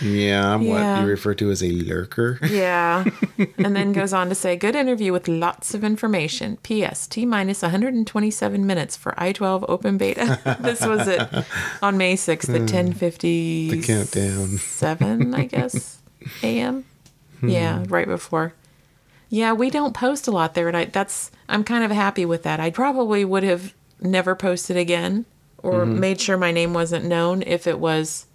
[0.00, 0.94] Yeah, what Yeah.
[0.94, 2.38] What you refer to as a lurker.
[2.46, 3.04] Yeah.
[3.58, 6.58] And then goes on to say, good interview with lots of information.
[6.62, 7.06] P.S.
[7.06, 10.56] T minus 127 minutes for I 12 open beta.
[10.60, 11.20] this was it
[11.82, 13.70] on May 6th at 1050.
[13.70, 14.58] The countdown.
[14.58, 15.98] Seven, I guess,
[16.42, 16.84] a.m.
[17.40, 17.48] Hmm.
[17.48, 18.54] Yeah, right before.
[19.28, 22.42] Yeah, we don't post a lot there, and I that's I'm kind of happy with
[22.44, 22.60] that.
[22.60, 25.26] I probably would have never posted again
[25.58, 26.00] or mm-hmm.
[26.00, 28.25] made sure my name wasn't known if it was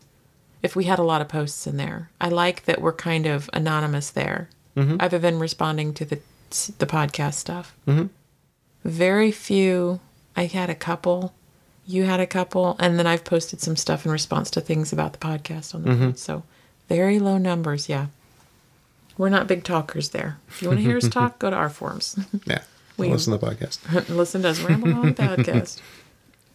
[0.64, 2.10] if we had a lot of posts in there.
[2.20, 4.50] I like that we're kind of anonymous there.
[4.76, 4.98] Mm-hmm.
[5.00, 6.20] I've been responding to the
[6.78, 7.76] the podcast stuff.
[7.88, 8.08] Mm-hmm.
[8.84, 10.00] Very few.
[10.36, 11.34] I had a couple.
[11.88, 15.14] You had a couple, and then I've posted some stuff in response to things about
[15.14, 16.08] the podcast on the mm-hmm.
[16.08, 16.20] feed.
[16.20, 16.44] So
[16.88, 17.90] very low numbers.
[17.90, 18.08] Yeah,
[19.18, 20.38] we're not big talkers there.
[20.48, 22.18] If you want to hear us talk, go to our forums.
[22.46, 22.64] Yeah.
[22.98, 24.10] We- Listen to the podcast.
[24.16, 25.80] Listen to us ramble on the podcast.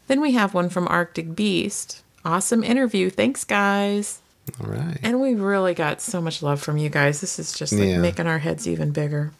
[0.06, 2.02] Then we have one from Arctic Beast.
[2.26, 3.08] Awesome interview.
[3.08, 4.20] Thanks, guys.
[4.60, 4.98] All right.
[5.00, 7.20] And we really got so much love from you guys.
[7.20, 7.98] This is just like Yeah.
[7.98, 9.32] making our heads even bigger.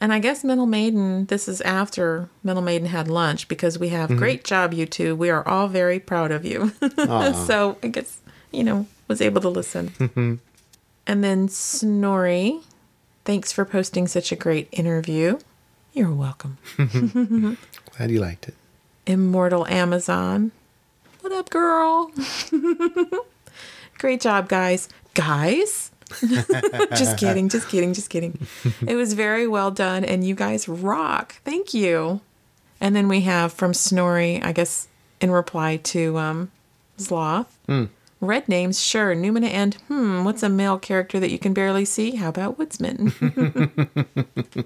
[0.00, 4.08] And I guess Mental Maiden, this is after Mental Maiden had lunch because we have
[4.08, 4.20] mm-hmm.
[4.20, 5.16] great job, you two.
[5.16, 6.70] We are all very proud of you.
[6.96, 8.20] so I guess,
[8.52, 9.88] you know, was able to listen.
[9.98, 10.34] Mm-hmm.
[11.08, 12.60] and then Snorri,
[13.24, 15.40] thanks for posting such a great interview.
[15.92, 16.58] You're welcome.
[16.76, 18.54] Glad you liked it.
[19.06, 20.52] Immortal Amazon.
[21.26, 22.12] What up, girl?
[23.98, 24.88] Great job, guys.
[25.14, 25.90] Guys?
[26.94, 28.46] just kidding, just kidding, just kidding.
[28.86, 31.40] It was very well done, and you guys rock.
[31.44, 32.20] Thank you.
[32.80, 34.86] And then we have from Snorri, I guess,
[35.20, 36.52] in reply to um,
[36.96, 37.48] Zloth.
[38.20, 39.12] Red names, sure.
[39.16, 42.14] Numina and, hmm, what's a male character that you can barely see?
[42.14, 43.12] How about Woodsman?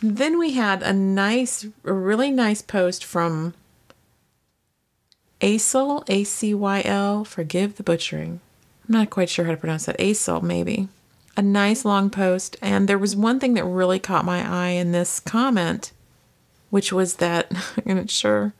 [0.00, 3.52] then we had a nice, a really nice post from
[5.40, 8.40] Acyl, A C Y L, forgive the butchering.
[8.88, 9.98] I'm not quite sure how to pronounce that.
[9.98, 10.88] Acyl, maybe.
[11.36, 12.56] A nice long post.
[12.62, 15.92] And there was one thing that really caught my eye in this comment,
[16.70, 17.52] which was that,
[17.86, 18.54] and it sure,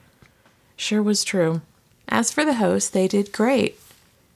[0.76, 1.62] sure was true.
[2.08, 3.78] As for the host, they did great.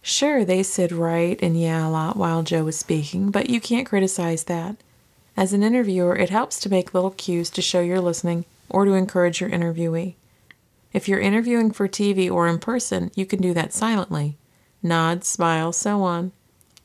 [0.03, 3.86] Sure, they said right and yeah a lot while Joe was speaking, but you can't
[3.86, 4.76] criticize that.
[5.36, 8.93] As an interviewer, it helps to make little cues to show you're listening or to
[8.93, 10.14] encourage your interviewee.
[10.93, 14.36] If you're interviewing for TV or in person, you can do that silently.
[14.82, 16.32] Nod, smile, so on.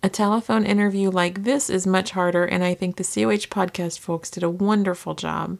[0.03, 4.29] A telephone interview like this is much harder, and I think the COH podcast folks
[4.29, 5.59] did a wonderful job.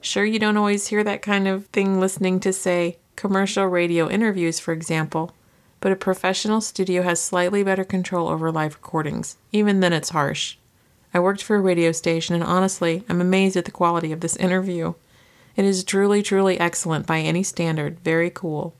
[0.00, 4.58] Sure, you don't always hear that kind of thing listening to, say, commercial radio interviews,
[4.58, 5.32] for example,
[5.78, 9.36] but a professional studio has slightly better control over live recordings.
[9.52, 10.56] Even then, it's harsh.
[11.12, 14.34] I worked for a radio station, and honestly, I'm amazed at the quality of this
[14.36, 14.94] interview.
[15.56, 18.00] It is truly, truly excellent by any standard.
[18.00, 18.74] Very cool.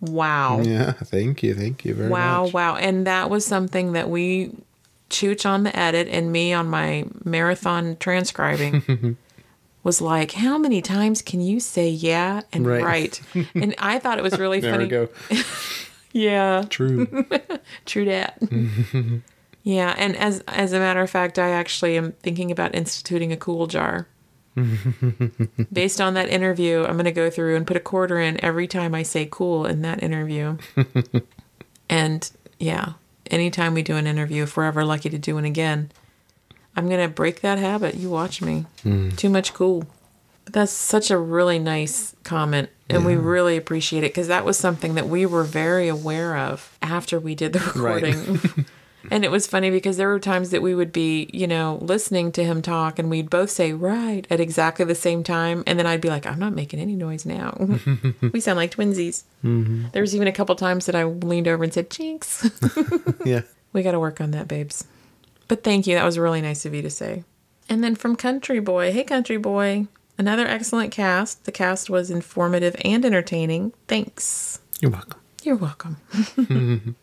[0.00, 0.60] Wow.
[0.62, 0.92] Yeah.
[1.04, 1.54] Thank you.
[1.54, 2.52] Thank you very Wow, much.
[2.54, 2.72] wow.
[2.72, 2.76] Wow.
[2.78, 4.50] And that was something that we,
[5.10, 9.16] Chooch on the edit and me on my marathon transcribing,
[9.82, 12.82] was like, how many times can you say yeah and Right.
[12.82, 13.20] right?
[13.54, 14.84] and I thought it was really There funny.
[14.84, 15.08] we go.
[16.12, 17.06] Yeah, True.
[17.86, 18.42] true that.
[19.62, 23.36] yeah, and as as a matter of fact, I actually am thinking about instituting a
[23.36, 24.08] cool jar.
[25.72, 28.66] Based on that interview, I'm going to go through and put a quarter in every
[28.66, 30.58] time I say cool in that interview.
[31.88, 32.94] and yeah,
[33.30, 35.90] anytime we do an interview, if we're ever lucky to do one again,
[36.76, 37.94] I'm going to break that habit.
[37.94, 38.66] You watch me.
[38.82, 39.10] Hmm.
[39.10, 39.84] Too much cool.
[40.44, 42.70] But that's such a really nice comment.
[42.88, 46.76] And we really appreciate it because that was something that we were very aware of
[46.82, 48.66] after we did the Right.
[49.10, 52.32] and it was funny because there were times that we would be, you know, listening
[52.32, 55.62] to him talk and we'd both say, right, at exactly the same time.
[55.66, 57.56] And then I'd be like, I'm not making any noise now.
[58.32, 59.22] we sound like twinsies.
[59.44, 59.86] Mm-hmm.
[59.92, 62.50] There was even a couple times that I leaned over and said, Jinx.
[63.24, 63.42] yeah.
[63.72, 64.84] We got to work on that, babes.
[65.46, 65.94] But thank you.
[65.94, 67.22] That was really nice of you to say.
[67.68, 69.86] And then from Country Boy, hey, Country Boy,
[70.18, 71.44] another excellent cast.
[71.44, 73.72] The cast was informative and entertaining.
[73.86, 74.58] Thanks.
[74.80, 75.20] You're welcome.
[75.44, 76.96] You're welcome.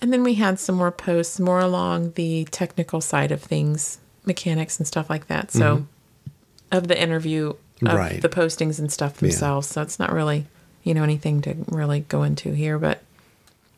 [0.00, 4.78] And then we had some more posts, more along the technical side of things, mechanics
[4.78, 5.50] and stuff like that.
[5.50, 5.86] So,
[6.72, 8.20] of the interview, of Right.
[8.22, 9.68] the postings and stuff themselves.
[9.68, 10.46] So, it's not really,
[10.84, 12.78] you know, anything to really go into here.
[12.78, 13.02] But,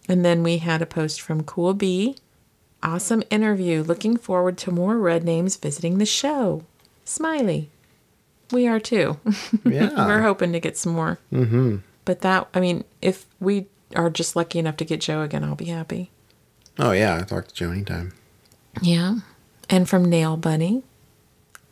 [0.08, 2.16] and then we had a post from Cool B.
[2.82, 3.82] Awesome interview.
[3.82, 6.64] Looking forward to more red names visiting the show.
[7.04, 7.70] Smiley.
[8.50, 9.18] We are too.
[9.64, 10.06] Yeah.
[10.06, 11.18] We're hoping to get some more.
[11.32, 11.76] Mm-hmm.
[12.04, 13.66] But that, I mean, if we
[13.97, 16.11] are just lucky enough to get Joe again, I'll be happy.
[16.78, 18.12] Oh yeah, I talked to Joe anytime.
[18.80, 19.16] Yeah.
[19.68, 20.82] And from Nail Bunny,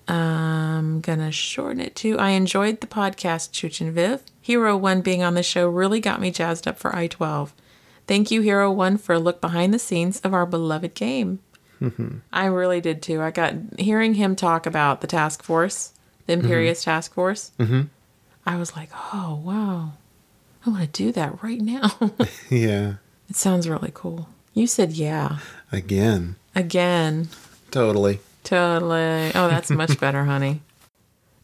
[0.08, 4.22] I'm gonna shorten it to I enjoyed the podcast, Chooch and Viv.
[4.40, 7.54] Hero One being on the show really got me jazzed up for I 12.
[8.06, 11.38] Thank you, Hero One, for a look behind the scenes of our beloved game.
[11.80, 12.18] Mm-hmm.
[12.32, 13.22] I really did too.
[13.22, 15.92] I got hearing him talk about the task force,
[16.26, 16.42] the mm-hmm.
[16.42, 17.52] Imperious task force.
[17.58, 17.82] Mm-hmm.
[18.44, 19.92] I was like, oh, wow.
[20.66, 21.90] I want to do that right now.
[22.50, 22.94] Yeah.
[23.28, 24.28] it sounds really cool.
[24.54, 25.38] You said, yeah.
[25.72, 26.36] Again.
[26.54, 27.28] Again.
[27.70, 28.18] Totally.
[28.44, 29.30] Totally.
[29.34, 30.62] Oh, that's much better, honey.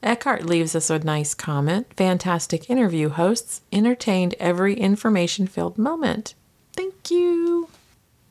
[0.03, 1.87] Eckhart leaves us a nice comment.
[1.97, 6.35] Fantastic interview hosts entertained every information filled moment.
[6.75, 7.69] Thank you.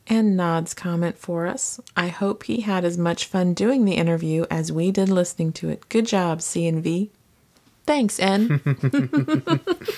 [0.06, 1.80] And Nod's comment for us.
[1.96, 5.68] I hope he had as much fun doing the interview as we did listening to
[5.68, 5.88] it.
[5.88, 7.10] Good job, C and V.
[7.86, 8.60] Thanks, N.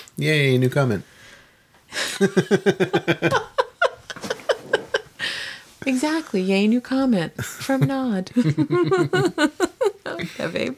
[0.16, 1.04] Yay, new comment.
[5.86, 6.42] exactly.
[6.42, 8.30] Yay, new comment from Nod.
[8.36, 9.48] yeah,
[10.52, 10.76] babe.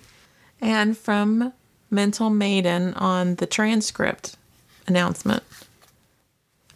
[0.61, 1.53] And from
[1.91, 4.37] Mental Maiden on the transcript
[4.87, 5.43] announcement.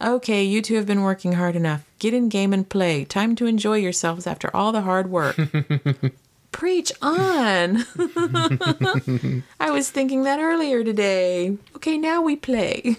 [0.02, 1.88] Okay, you two have been working hard enough.
[2.00, 3.04] Get in game and play.
[3.04, 5.38] Time to enjoy yourselves after all the hard work.
[6.54, 7.84] Preach on.
[9.58, 11.58] I was thinking that earlier today.
[11.74, 12.96] Okay, now we play.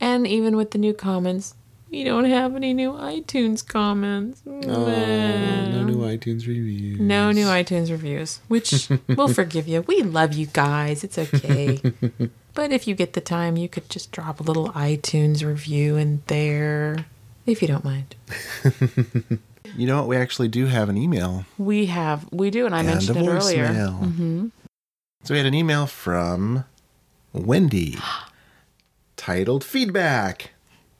[0.00, 1.56] and even with the new comments,
[1.90, 4.40] we don't have any new iTunes comments.
[4.46, 7.00] Oh, no new iTunes reviews.
[7.00, 9.82] No new iTunes reviews, which we'll forgive you.
[9.82, 11.02] We love you guys.
[11.02, 11.80] It's okay.
[12.54, 16.22] but if you get the time, you could just drop a little iTunes review in
[16.28, 17.06] there,
[17.46, 18.14] if you don't mind.
[19.76, 20.08] You know what?
[20.08, 21.44] We actually do have an email.
[21.58, 23.68] We have, we do, and I and mentioned it earlier.
[23.68, 24.00] voicemail.
[24.00, 24.46] Mm-hmm.
[25.24, 26.64] So we had an email from
[27.32, 27.98] Wendy
[29.16, 30.50] titled Feedback.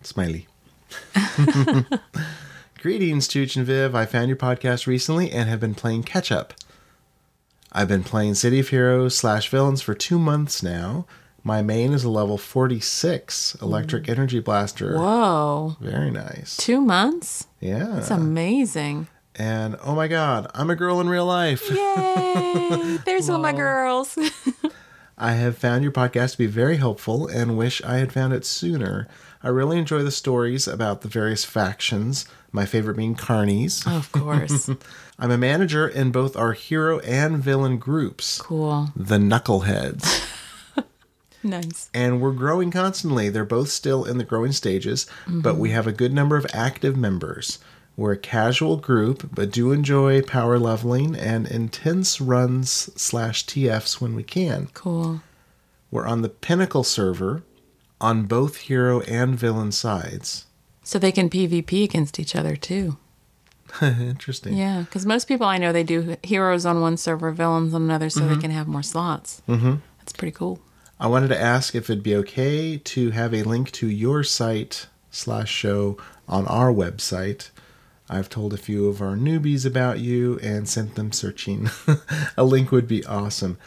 [0.02, 0.46] Smiley.
[2.80, 3.94] Greetings, Chooch and Viv.
[3.94, 6.54] I found your podcast recently and have been playing catch up.
[7.72, 11.06] I've been playing City of Heroes slash villains for two months now.
[11.46, 14.08] My main is a level 46 electric mm.
[14.08, 14.98] energy blaster.
[14.98, 16.56] Whoa, Very nice.
[16.56, 17.46] two months?
[17.60, 17.84] Yeah.
[17.84, 19.06] That's amazing.
[19.36, 21.70] and oh my god, I'm a girl in real life.
[21.70, 22.98] Yay!
[23.04, 24.18] There's all my girls.
[25.18, 28.44] I have found your podcast to be very helpful and wish I had found it
[28.44, 29.06] sooner.
[29.40, 33.86] I really enjoy the stories about the various factions, my favorite being Carnies.
[33.86, 34.68] of course.
[35.16, 38.90] I'm a manager in both our hero and villain groups, Cool.
[38.96, 40.25] the Knuckleheads.
[41.46, 41.90] Nice.
[41.94, 43.28] and we're growing constantly.
[43.28, 46.96] They're both still in the growing stages, but we have a good number of active
[46.96, 47.58] members.
[47.96, 52.70] We're a casual group, but do enjoy power leveling and intense runs
[53.00, 54.68] slash TFs when we can.
[54.74, 55.22] Cool.
[55.90, 57.42] We're on the Pinnacle server
[58.00, 60.44] on both hero and villain sides.
[60.82, 62.98] So they can PvP against each other too.
[63.82, 64.54] Interesting.
[64.56, 68.10] Yeah, because most people I know they do heroes on one server, villains on another,
[68.10, 69.42] so they can have more slots.
[69.48, 69.76] Mm-hmm.
[69.98, 70.60] That's pretty cool.
[70.98, 74.86] I wanted to ask if it'd be okay to have a link to your site
[75.10, 77.50] slash show on our website.
[78.08, 81.68] I've told a few of our newbies about you and sent them searching.
[82.36, 83.58] a link would be awesome.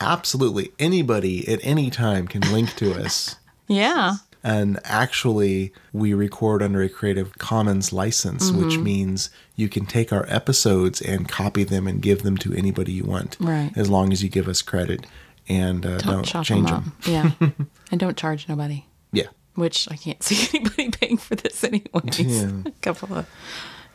[0.00, 0.70] Absolutely.
[0.78, 3.36] Anybody at any time can link to us.
[3.70, 4.14] Yeah.
[4.42, 8.82] And actually, we record under a Creative Commons license, which Mm-hmm.
[8.82, 13.04] means you can take our episodes and copy them and give them to anybody you
[13.04, 13.36] want.
[13.38, 13.70] Right.
[13.76, 15.04] As long as you give us credit
[15.48, 17.32] and uh, Don't, don't, change them them.
[17.40, 17.64] Yeah.
[17.90, 19.26] and don't charge nobody, Yeah.
[19.54, 21.88] which I can't see anybody paying for this anyway.
[22.18, 22.50] Yeah.
[22.66, 23.26] A couple of,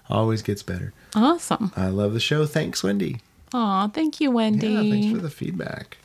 [0.09, 0.93] Always gets better.
[1.17, 1.71] Awesome.
[1.75, 2.45] I love the show.
[2.45, 3.21] Thanks, Wendy.
[3.53, 4.67] Aw, thank you, Wendy.
[4.67, 5.97] Yeah, thanks for the feedback.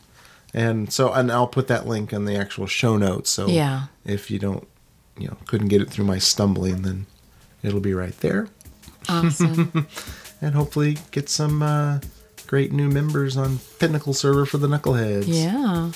[0.54, 3.30] And so, and I'll put that link in the actual show notes.
[3.30, 3.84] So Yeah.
[4.04, 4.66] if you don't,
[5.18, 7.06] you know, couldn't get it through my stumbling, then
[7.62, 8.48] it'll be right there.
[9.08, 9.86] Awesome.
[10.44, 12.00] And hopefully get some uh,
[12.48, 15.24] great new members on Pinnacle server for the Knuckleheads.
[15.28, 15.92] yeah.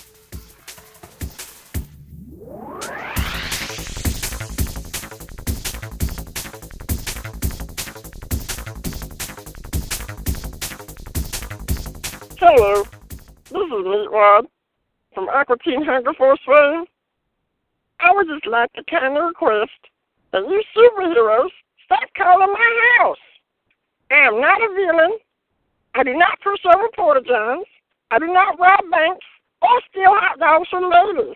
[12.48, 12.84] Hello,
[13.50, 14.46] this is Meatwad
[15.12, 16.38] from Aqua Teen Hunger Force.
[16.46, 19.74] I would just like to kindly request
[20.30, 21.50] that you superheroes
[21.84, 23.18] stop calling my house.
[24.12, 25.18] I am not a villain.
[25.96, 27.66] I do not push over porta johns.
[28.12, 29.26] I do not rob banks
[29.60, 31.34] or steal hot dogs from ladies.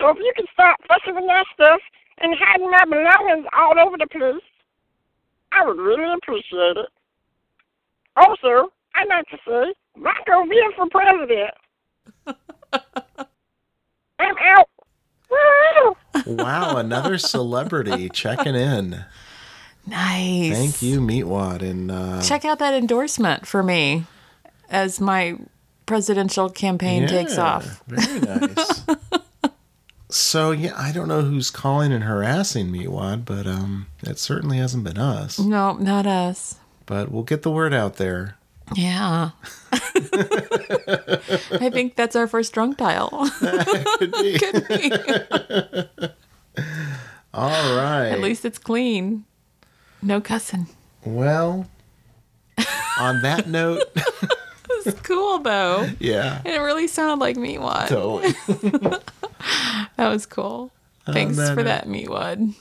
[0.00, 1.80] So if you could stop fussing with that stuff
[2.22, 4.48] and hiding my belongings all over the place,
[5.52, 6.88] I would really appreciate it.
[8.16, 11.54] Also, I'd like to say, Marco Villa for president.
[14.18, 14.68] I'm out.
[15.30, 15.96] Woo!
[16.34, 19.04] Wow, another celebrity checking in.
[19.86, 20.52] Nice.
[20.52, 21.62] Thank you, Meatwad.
[21.62, 24.04] And uh, Check out that endorsement for me
[24.70, 25.38] as my
[25.86, 27.82] presidential campaign takes off.
[27.86, 28.82] Very nice.
[30.10, 34.84] so yeah, I don't know who's calling and harassing Meatwad, but um, it certainly hasn't
[34.84, 35.38] been us.
[35.38, 36.56] No, not us.
[36.84, 38.37] But we'll get the word out there.
[38.74, 39.30] Yeah.
[39.72, 43.28] I think that's our first drunk dial.
[43.98, 44.38] Could be.
[44.38, 44.92] Could be.
[47.34, 48.08] All right.
[48.08, 49.24] At least it's clean.
[50.02, 50.66] No cussing.
[51.04, 51.66] Well,
[53.00, 53.82] on that note,
[54.86, 55.88] It's cool though.
[55.98, 57.88] yeah, And it really sounded like Meatwad.
[57.88, 58.32] totally.
[59.96, 60.70] That was cool.
[61.06, 61.64] Thanks that for note.
[61.64, 62.54] that, Meatwad.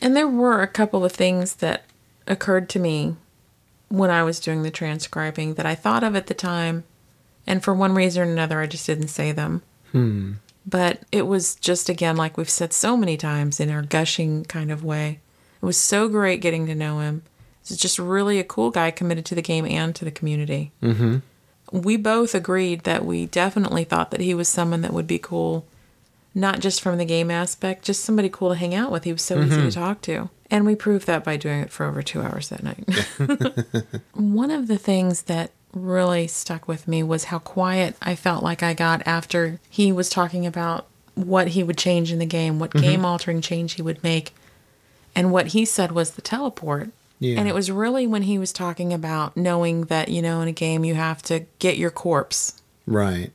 [0.00, 1.84] And there were a couple of things that
[2.26, 3.16] occurred to me
[3.92, 6.84] when I was doing the transcribing that I thought of at the time,
[7.46, 9.60] and for one reason or another, I just didn't say them.
[9.90, 10.32] Hmm.
[10.64, 14.72] But it was just, again, like we've said so many times in our gushing kind
[14.72, 15.20] of way.
[15.60, 17.22] It was so great getting to know him.
[17.68, 20.72] He's just really a cool guy committed to the game and to the community.
[20.82, 21.18] Mm-hmm.
[21.70, 25.66] We both agreed that we definitely thought that he was someone that would be cool,
[26.34, 29.04] not just from the game aspect, just somebody cool to hang out with.
[29.04, 30.30] He was so easy to talk to.
[30.52, 32.86] And we proved that by doing it for over two hours that night.
[34.12, 38.62] One of the things that really stuck with me was how quiet I felt like
[38.62, 42.72] I got after he was talking about what he would change in the game, what
[42.72, 42.82] mm-hmm.
[42.82, 44.34] game altering change he would make.
[45.16, 46.90] And what he said was the teleport.
[47.18, 47.38] Yeah.
[47.38, 50.52] And it was really when he was talking about knowing that, you know, in a
[50.52, 52.60] game you have to get your corpse.
[52.86, 53.32] Right.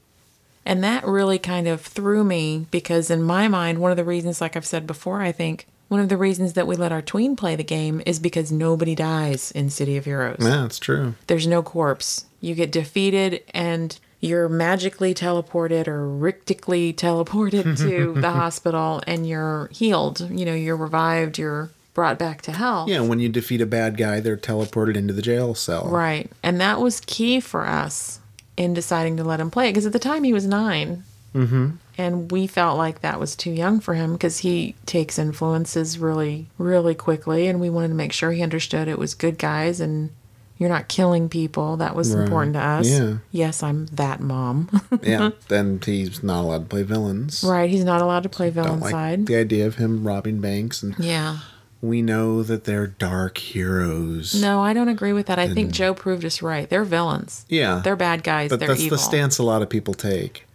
[0.67, 4.39] And that really kind of threw me because, in my mind, one of the reasons,
[4.39, 7.35] like I've said before, I think one of the reasons that we let our tween
[7.35, 10.37] play the game is because nobody dies in City of Heroes.
[10.41, 11.15] Yeah, it's true.
[11.27, 12.25] There's no corpse.
[12.41, 19.69] You get defeated and you're magically teleported or rictically teleported to the hospital and you're
[19.71, 20.29] healed.
[20.29, 22.89] You know, you're revived, you're brought back to health.
[22.89, 25.87] Yeah, when you defeat a bad guy, they're teleported into the jail cell.
[25.87, 26.29] Right.
[26.43, 28.19] And that was key for us
[28.55, 31.03] in deciding to let him play because at the time he was 9
[31.35, 31.69] Mm-hmm.
[31.97, 36.47] And we felt like that was too young for him because he takes influences really,
[36.57, 37.47] really quickly.
[37.47, 40.11] And we wanted to make sure he understood it was good guys and
[40.59, 41.77] you're not killing people.
[41.77, 42.23] That was Right.
[42.23, 42.87] important to us.
[42.89, 43.17] Yeah.
[43.31, 44.69] Yes, I'm that mom.
[45.03, 45.31] Yeah.
[45.47, 47.43] then he's not allowed to play villains.
[47.47, 47.69] right.
[47.69, 49.25] He's not allowed to play villain Don't like side.
[49.27, 51.37] the idea of him robbing banks, and yeah.
[51.81, 54.33] we know that they're dark heroes.
[54.39, 55.37] No, I don't agree with that.
[55.37, 56.67] I think Joe proved us right.
[56.69, 57.45] They're villains.
[57.49, 57.81] Yeah.
[57.83, 58.49] They're bad guys.
[58.49, 58.97] but They're that's evil.
[58.97, 60.46] the stance a lot of people take.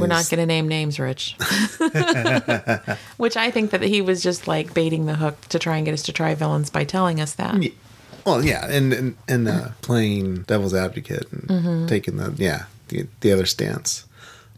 [0.00, 1.36] We're not going to name names, Rich.
[3.16, 5.94] Which I think that he was just like baiting the hook to try and get
[5.94, 7.62] us to try villains by telling us that.
[7.62, 7.70] Yeah.
[8.24, 11.86] Well, yeah, and and, and uh, playing devil's advocate and Mm-hmm.
[11.86, 14.04] taking the yeah the, the other stance.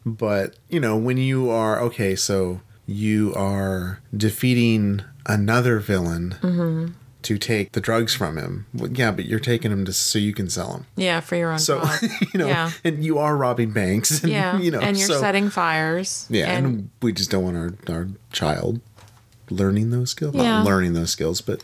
[0.06, 6.92] But you know when you are okay, so you are defeating another villain Mm-hmm.
[7.28, 8.66] To take the drugs from him.
[8.72, 10.86] Well, yeah, but you're taking them to so you can sell them.
[10.96, 11.82] Yeah, for your own So
[12.32, 12.70] you know, Yeah.
[12.84, 14.22] and you are robbing banks.
[14.22, 16.26] And, Yeah, you know, and you're so- setting fires.
[16.30, 18.80] Yeah, and, and we just don't want our our child
[19.50, 20.34] learning those skills.
[20.34, 20.42] Yeah.
[20.44, 21.62] Not learning those skills, but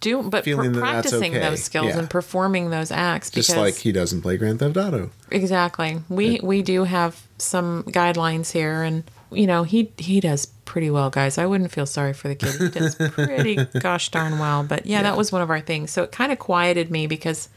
[0.00, 1.40] do but feeling pr- that practicing okay.
[1.40, 1.98] those skills Yeah.
[2.00, 3.30] and performing those acts.
[3.30, 5.10] just because like he doesn't play Grand Theft Auto.
[5.30, 10.90] exactly, we we do have some guidelines here, and you know he he does pretty
[10.90, 11.38] well, guys.
[11.38, 12.54] I wouldn't feel sorry for the kid.
[12.54, 14.62] He does pretty gosh darn well.
[14.62, 15.90] But yeah, that was one of our things.
[15.90, 17.48] So it kind of quieted me because.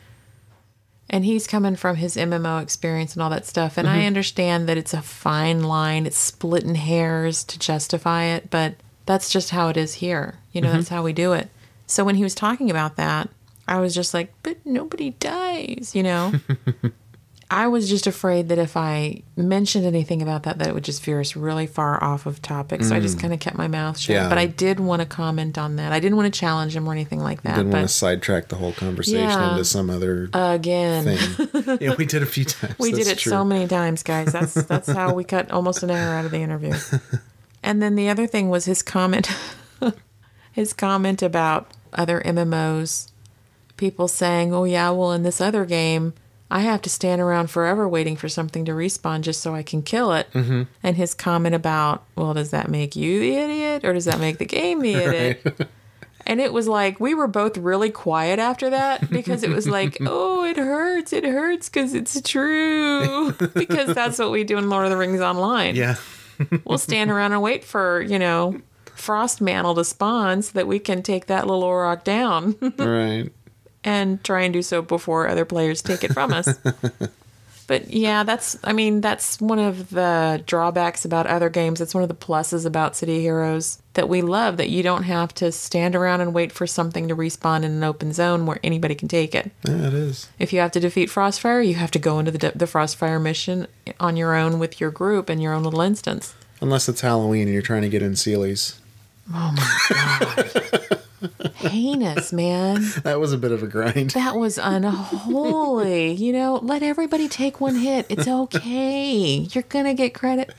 [1.08, 3.78] And he's coming from his MMO experience and all that stuff.
[3.78, 4.08] And I mm-hmm.
[4.08, 8.74] understand that it's a fine line, it's splitting hairs to justify it, but
[9.06, 10.40] that's just how it is here.
[10.52, 10.78] You know, mm-hmm.
[10.78, 11.52] that's how we do it.
[11.86, 13.30] So when he was talking about that,
[13.68, 16.34] I was just like, but nobody dies, you know?
[17.50, 21.04] I was just afraid that if I mentioned anything about that, that it would just
[21.04, 22.84] veer us really far off of topic.
[22.84, 23.22] So I just mm.
[23.22, 24.16] kind of kept my mouth shut.
[24.16, 24.30] Yeah.
[24.30, 25.92] But I did want to comment on that.
[25.92, 27.58] I didn't want to challenge him or anything like that.
[27.58, 29.52] Didn't want to sidetrack the whole conversation Yeah.
[29.52, 31.78] into some other again, thing.
[31.82, 32.80] yeah, we did a few times.
[32.80, 33.30] we did it true.
[33.30, 34.34] so many times, guys.
[34.34, 36.74] That's that's how we cut almost an hour out of the interview.
[37.66, 39.28] And then the other thing was his comment,
[40.52, 43.10] his comment about other MMOs,
[43.76, 46.14] people saying, "Oh yeah, well in this other game,
[46.56, 49.82] I have to stand around forever waiting for something to respawn just so I can
[49.82, 50.64] kill it." Mm-hmm.
[50.82, 54.38] And his comment about, "Well, does that make you the idiot, or does that make
[54.38, 55.70] the game the idiot?"
[56.28, 59.98] And it was like we were both really quiet after that because it was like,
[60.06, 63.32] oh, it hurts, it hurts because it's true.
[63.54, 65.76] because that's what we do in Lord of the Rings Online.
[65.76, 65.96] Yeah.
[66.66, 68.60] We'll stand around and wait for, you know,
[68.96, 73.32] Frost Mantle to spawn so that we can take that little Orok down right.
[73.86, 76.58] And try and do so before other players take it from us.
[77.68, 81.80] but yeah, that's I mean, that's one of the drawbacks about other games.
[81.80, 85.34] It's one of the pluses about City Heroes that we love that you don't have
[85.36, 88.96] to stand around and wait for something to respawn in an open zone where anybody
[88.96, 89.52] can take it.
[89.64, 90.28] Yeah, it is.
[90.40, 93.68] If you have to defeat Frostfire, you have to go into the the Frostfire mission
[94.00, 96.34] on your own with your group in your own little instance.
[96.60, 98.82] Unless it's Halloween and you're trying to get in Sealy's.
[99.34, 99.56] Oh,
[101.56, 102.84] Heinous, man.
[103.04, 104.12] That was a bit of a grind.
[104.12, 106.12] That was unholy.
[106.12, 108.06] You know, let everybody take one hit.
[108.10, 109.38] It's okay.
[109.52, 110.54] You're going to get credit.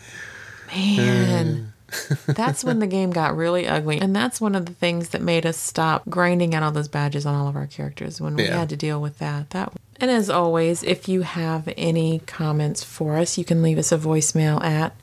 [0.74, 1.72] Man.
[1.92, 2.16] Uh.
[2.32, 4.00] that's when the game got really ugly.
[4.00, 7.24] And that's one of the things that made us stop grinding out all those badges
[7.24, 8.58] on all of our characters when we Yeah.
[8.58, 9.50] had to deal with that.
[9.50, 13.92] That And as always, if you have any comments for us, you can leave us
[13.92, 14.94] a voicemail at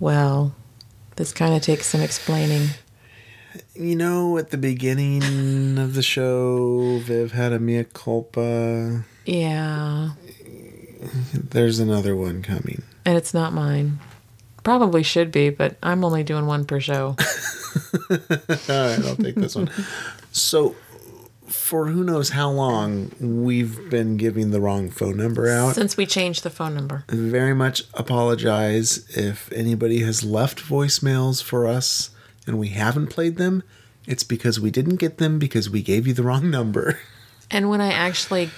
[0.00, 0.54] well,
[1.16, 2.68] this kind of takes some explaining.
[3.74, 9.04] You know, at the beginning of the show, Viv had a mea culpa.
[9.24, 10.10] Yeah.
[11.32, 12.82] There's another one coming.
[13.04, 13.98] And it's not mine.
[14.62, 17.16] Probably should be, but I'm only doing one per show.
[18.10, 18.18] All
[18.68, 19.70] right, I'll take this one.
[20.32, 20.74] So,
[21.64, 25.74] for who knows how long, we've been giving the wrong phone number out.
[25.74, 27.04] Since we changed the phone number.
[27.08, 32.10] Very much apologize if anybody has left voicemails for us
[32.46, 33.62] and we haven't played them.
[34.06, 37.00] It's because we didn't get them because we gave you the wrong number.
[37.50, 38.50] And when I actually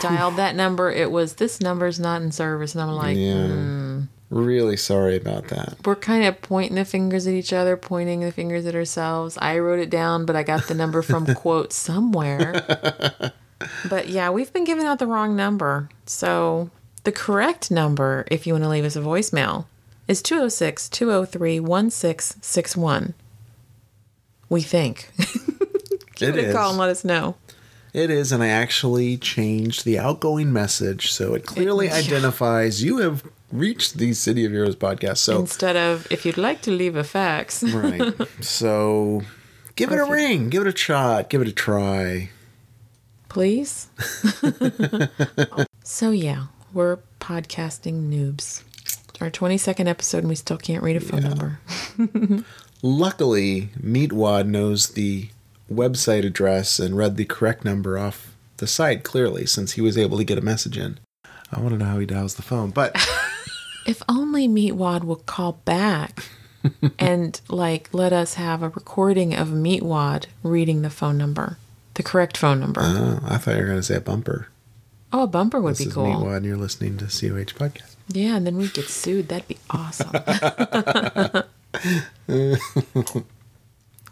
[0.00, 2.76] dialed that number, it was this number's not in service.
[2.76, 3.48] And I'm like, yeah.
[3.48, 4.02] Hmm.
[4.32, 5.76] Really sorry about that.
[5.84, 9.36] we're kind of pointing the fingers at each other, pointing the fingers at ourselves.
[9.42, 13.32] I wrote it down, but I got the number from quote somewhere.
[13.88, 15.88] But yeah, we've been giving out the wrong number.
[16.04, 16.70] So
[17.04, 19.66] the correct number, if you want to leave us a voicemail,
[20.08, 23.14] is 206 203 1661.
[24.48, 25.10] We think.
[26.16, 27.36] Give It it a call and let us know.
[27.92, 31.96] It is, and I actually changed the outgoing message so it clearly Yeah.
[31.96, 35.18] identifies you have reached the City of Heroes podcast.
[35.18, 37.62] So, Instead of, if you'd like to leave a fax.
[37.62, 38.14] right.
[38.40, 39.22] So,
[39.76, 42.30] give it a ring, give it a shot, give it a try.
[43.28, 43.88] please.
[45.84, 48.62] so yeah, we're podcasting noobs.
[49.20, 51.60] Our 22nd episode and we still can't read a phone number.
[52.82, 55.28] Luckily, Meatwad knows the
[55.72, 60.18] website address and read the correct number off the site clearly since he was able
[60.18, 60.98] to get a message in.
[61.52, 62.94] I want to know how he dials the phone, but
[63.86, 66.24] If only Meatwad would call back
[66.98, 71.58] and like let us have a recording of Meatwad reading the phone number,
[71.94, 72.80] the correct phone number.
[72.84, 74.46] oh, I thought you were going to say a bumper.
[75.12, 76.06] oh, a bumper would This be is cool.
[76.06, 77.96] Meatwad, and you're listening to COH podcast.
[78.08, 79.28] Yeah, and then we'd get sued.
[79.28, 80.12] That'd be awesome.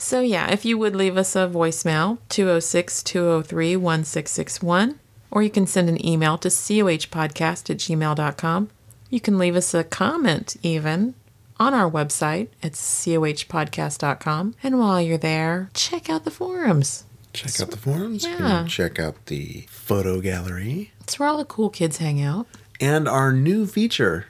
[0.03, 4.99] so, yeah, if you would leave us a voicemail, 206 203 1661,
[5.31, 8.71] or you can send an email to cohpodcast at gmail.com.
[9.11, 11.15] You can leave us a comment even
[11.59, 14.55] on our website at cohpodcast.com.
[14.63, 17.05] And while you're there, check out the forums.
[17.33, 18.25] Check out the forums.
[18.25, 18.65] Yeah.
[18.69, 22.47] check out the photo gallery It's where all the cool kids hang out.
[22.81, 24.27] and our new feature.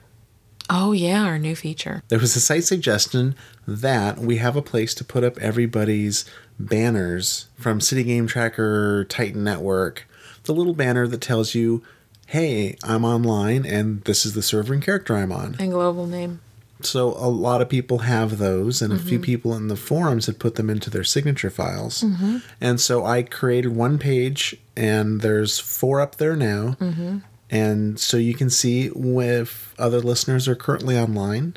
[0.69, 2.01] Oh, yeah, our new feature.
[2.09, 3.35] There was a site suggestion
[3.77, 6.25] that we have a place to put up everybody's
[6.59, 10.07] banners from City Game Tracker, Titan Network.
[10.43, 11.83] The little banner that tells you,
[12.27, 15.55] hey, I'm online and this is the server and character I'm on.
[15.59, 16.41] And global name.
[16.85, 19.23] So a lot of people have those, and a few mm-hmm.
[19.23, 22.01] people in the forums had put them into their signature files.
[22.01, 22.37] Mm-hmm.
[22.59, 26.77] And so I created one page, and there's four up there now.
[26.79, 27.19] Mm-hmm.
[27.49, 31.51] And so you can see if other listeners are currently online,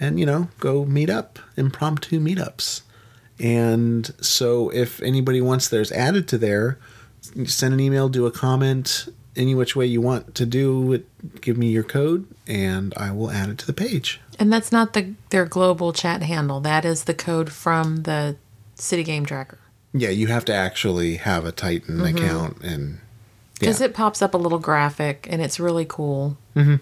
[0.00, 2.82] and you know, go meet up, impromptu meetups.
[3.40, 6.78] And so if anybody wants theirs added to there,
[7.46, 11.40] send an email, do a comment, any which way you want to do it.
[11.40, 14.20] Give me your code, and I will add it to the page.
[14.40, 16.60] And that's not the their global chat handle.
[16.60, 18.36] That is the code from the
[18.74, 19.58] City Game Tracker.
[19.92, 22.98] Yeah, you have to actually have a Titan account, and
[23.58, 23.86] Because Yeah.
[23.86, 26.36] it pops up a little graphic and it's really cool.
[26.54, 26.76] Mm-hmm.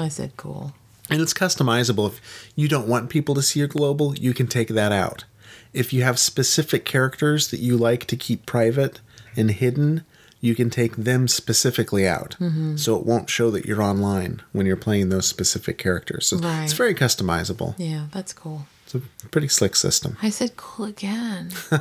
[0.00, 0.72] I said cool.
[1.10, 2.08] And it's customizable.
[2.10, 2.20] If
[2.56, 5.24] you don't want people to see your global, you can take that out.
[5.72, 9.00] If you have specific characters that you like to keep private
[9.36, 10.04] and hidden,
[10.40, 12.76] you can take them specifically out, mm-hmm.
[12.76, 16.26] so it won't show that you're online when you're playing those specific characters.
[16.26, 16.64] So Right.
[16.64, 17.74] it's very customizable.
[17.78, 18.66] Yeah, that's cool.
[18.84, 20.16] It's a pretty slick system.
[20.22, 21.50] I said cool again.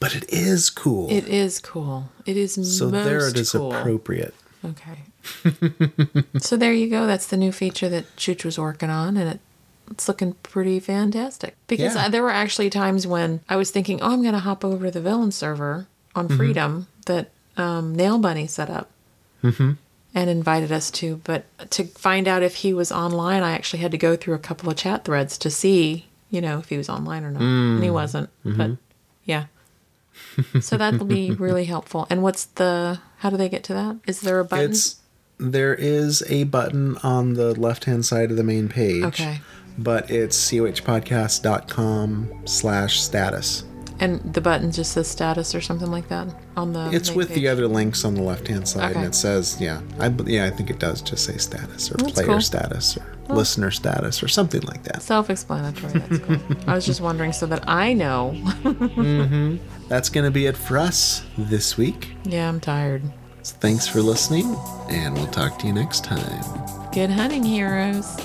[0.00, 1.10] But it is cool.
[1.10, 2.10] It is cool.
[2.24, 3.74] It is so there it is cool.
[3.74, 4.32] appropriate.
[4.64, 4.98] Okay.
[6.38, 7.06] so there you go.
[7.06, 9.40] That's the new feature that Chooch was working on, and it,
[9.90, 11.56] it's looking pretty fantastic.
[11.66, 12.06] Because Yeah.
[12.06, 14.86] I, there were actually times when I was thinking, oh, I'm going to hop over
[14.86, 16.36] to the villain server on Mm-hmm.
[16.36, 18.90] Freedom that um, Nail Bunny set up
[19.42, 19.72] Mm-hmm.
[20.14, 21.20] and invited us to.
[21.24, 24.38] But to find out if he was online, I actually had to go through a
[24.40, 27.40] couple of chat threads to see, you know, if he was online or not.
[27.42, 27.74] Mm.
[27.76, 28.28] And he wasn't.
[28.44, 28.56] Mm-hmm.
[28.58, 28.70] But
[29.24, 29.44] yeah.
[30.60, 32.06] so that'll be really helpful.
[32.10, 32.98] And what's the?
[33.18, 33.96] How do they get to that?
[34.06, 34.70] Is there a button?
[34.72, 34.96] It's
[35.38, 39.04] there is a button on the left hand side of the main page.
[39.04, 39.40] Okay.
[39.78, 43.64] But it's cohpodcast.com slash status.
[44.00, 46.88] And the button just says status or something like that on the.
[46.92, 47.36] It's with page?
[47.38, 49.00] the other links on the left hand side, Okay.
[49.00, 52.12] and it says, yeah, I yeah, I think it does just say status or That's
[52.12, 52.40] player cool.
[52.40, 53.04] status or
[53.34, 55.02] listener status or something like that.
[55.02, 55.92] Self-explanatory.
[55.98, 56.38] That's cool.
[56.68, 58.34] I was just wondering so that I know.
[58.62, 59.56] Mm-hmm.
[59.88, 62.12] That's gonna be it for us this week.
[62.24, 63.02] yeah, I'm tired.
[63.42, 64.56] So thanks for listening,
[64.90, 66.42] and we'll talk to you next time.
[66.92, 68.16] Good hunting, heroes.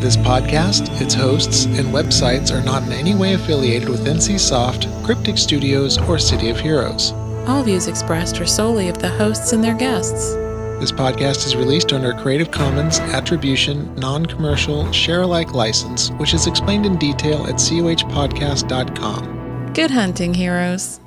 [0.00, 5.38] This podcast, its hosts, and websites are not in any way affiliated with NCSoft, Cryptic
[5.38, 7.12] Studios, or City of Heroes.
[7.46, 10.36] All views expressed are solely of the hosts and their guests.
[10.82, 16.34] This podcast is released under a Creative Commons Attribution, Non Commercial, Share Alike license, which
[16.34, 19.72] is explained in detail at cohpodcast.com.
[19.74, 21.00] Good hunting, heroes.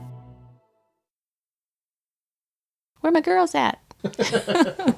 [3.02, 3.80] Where my girls at?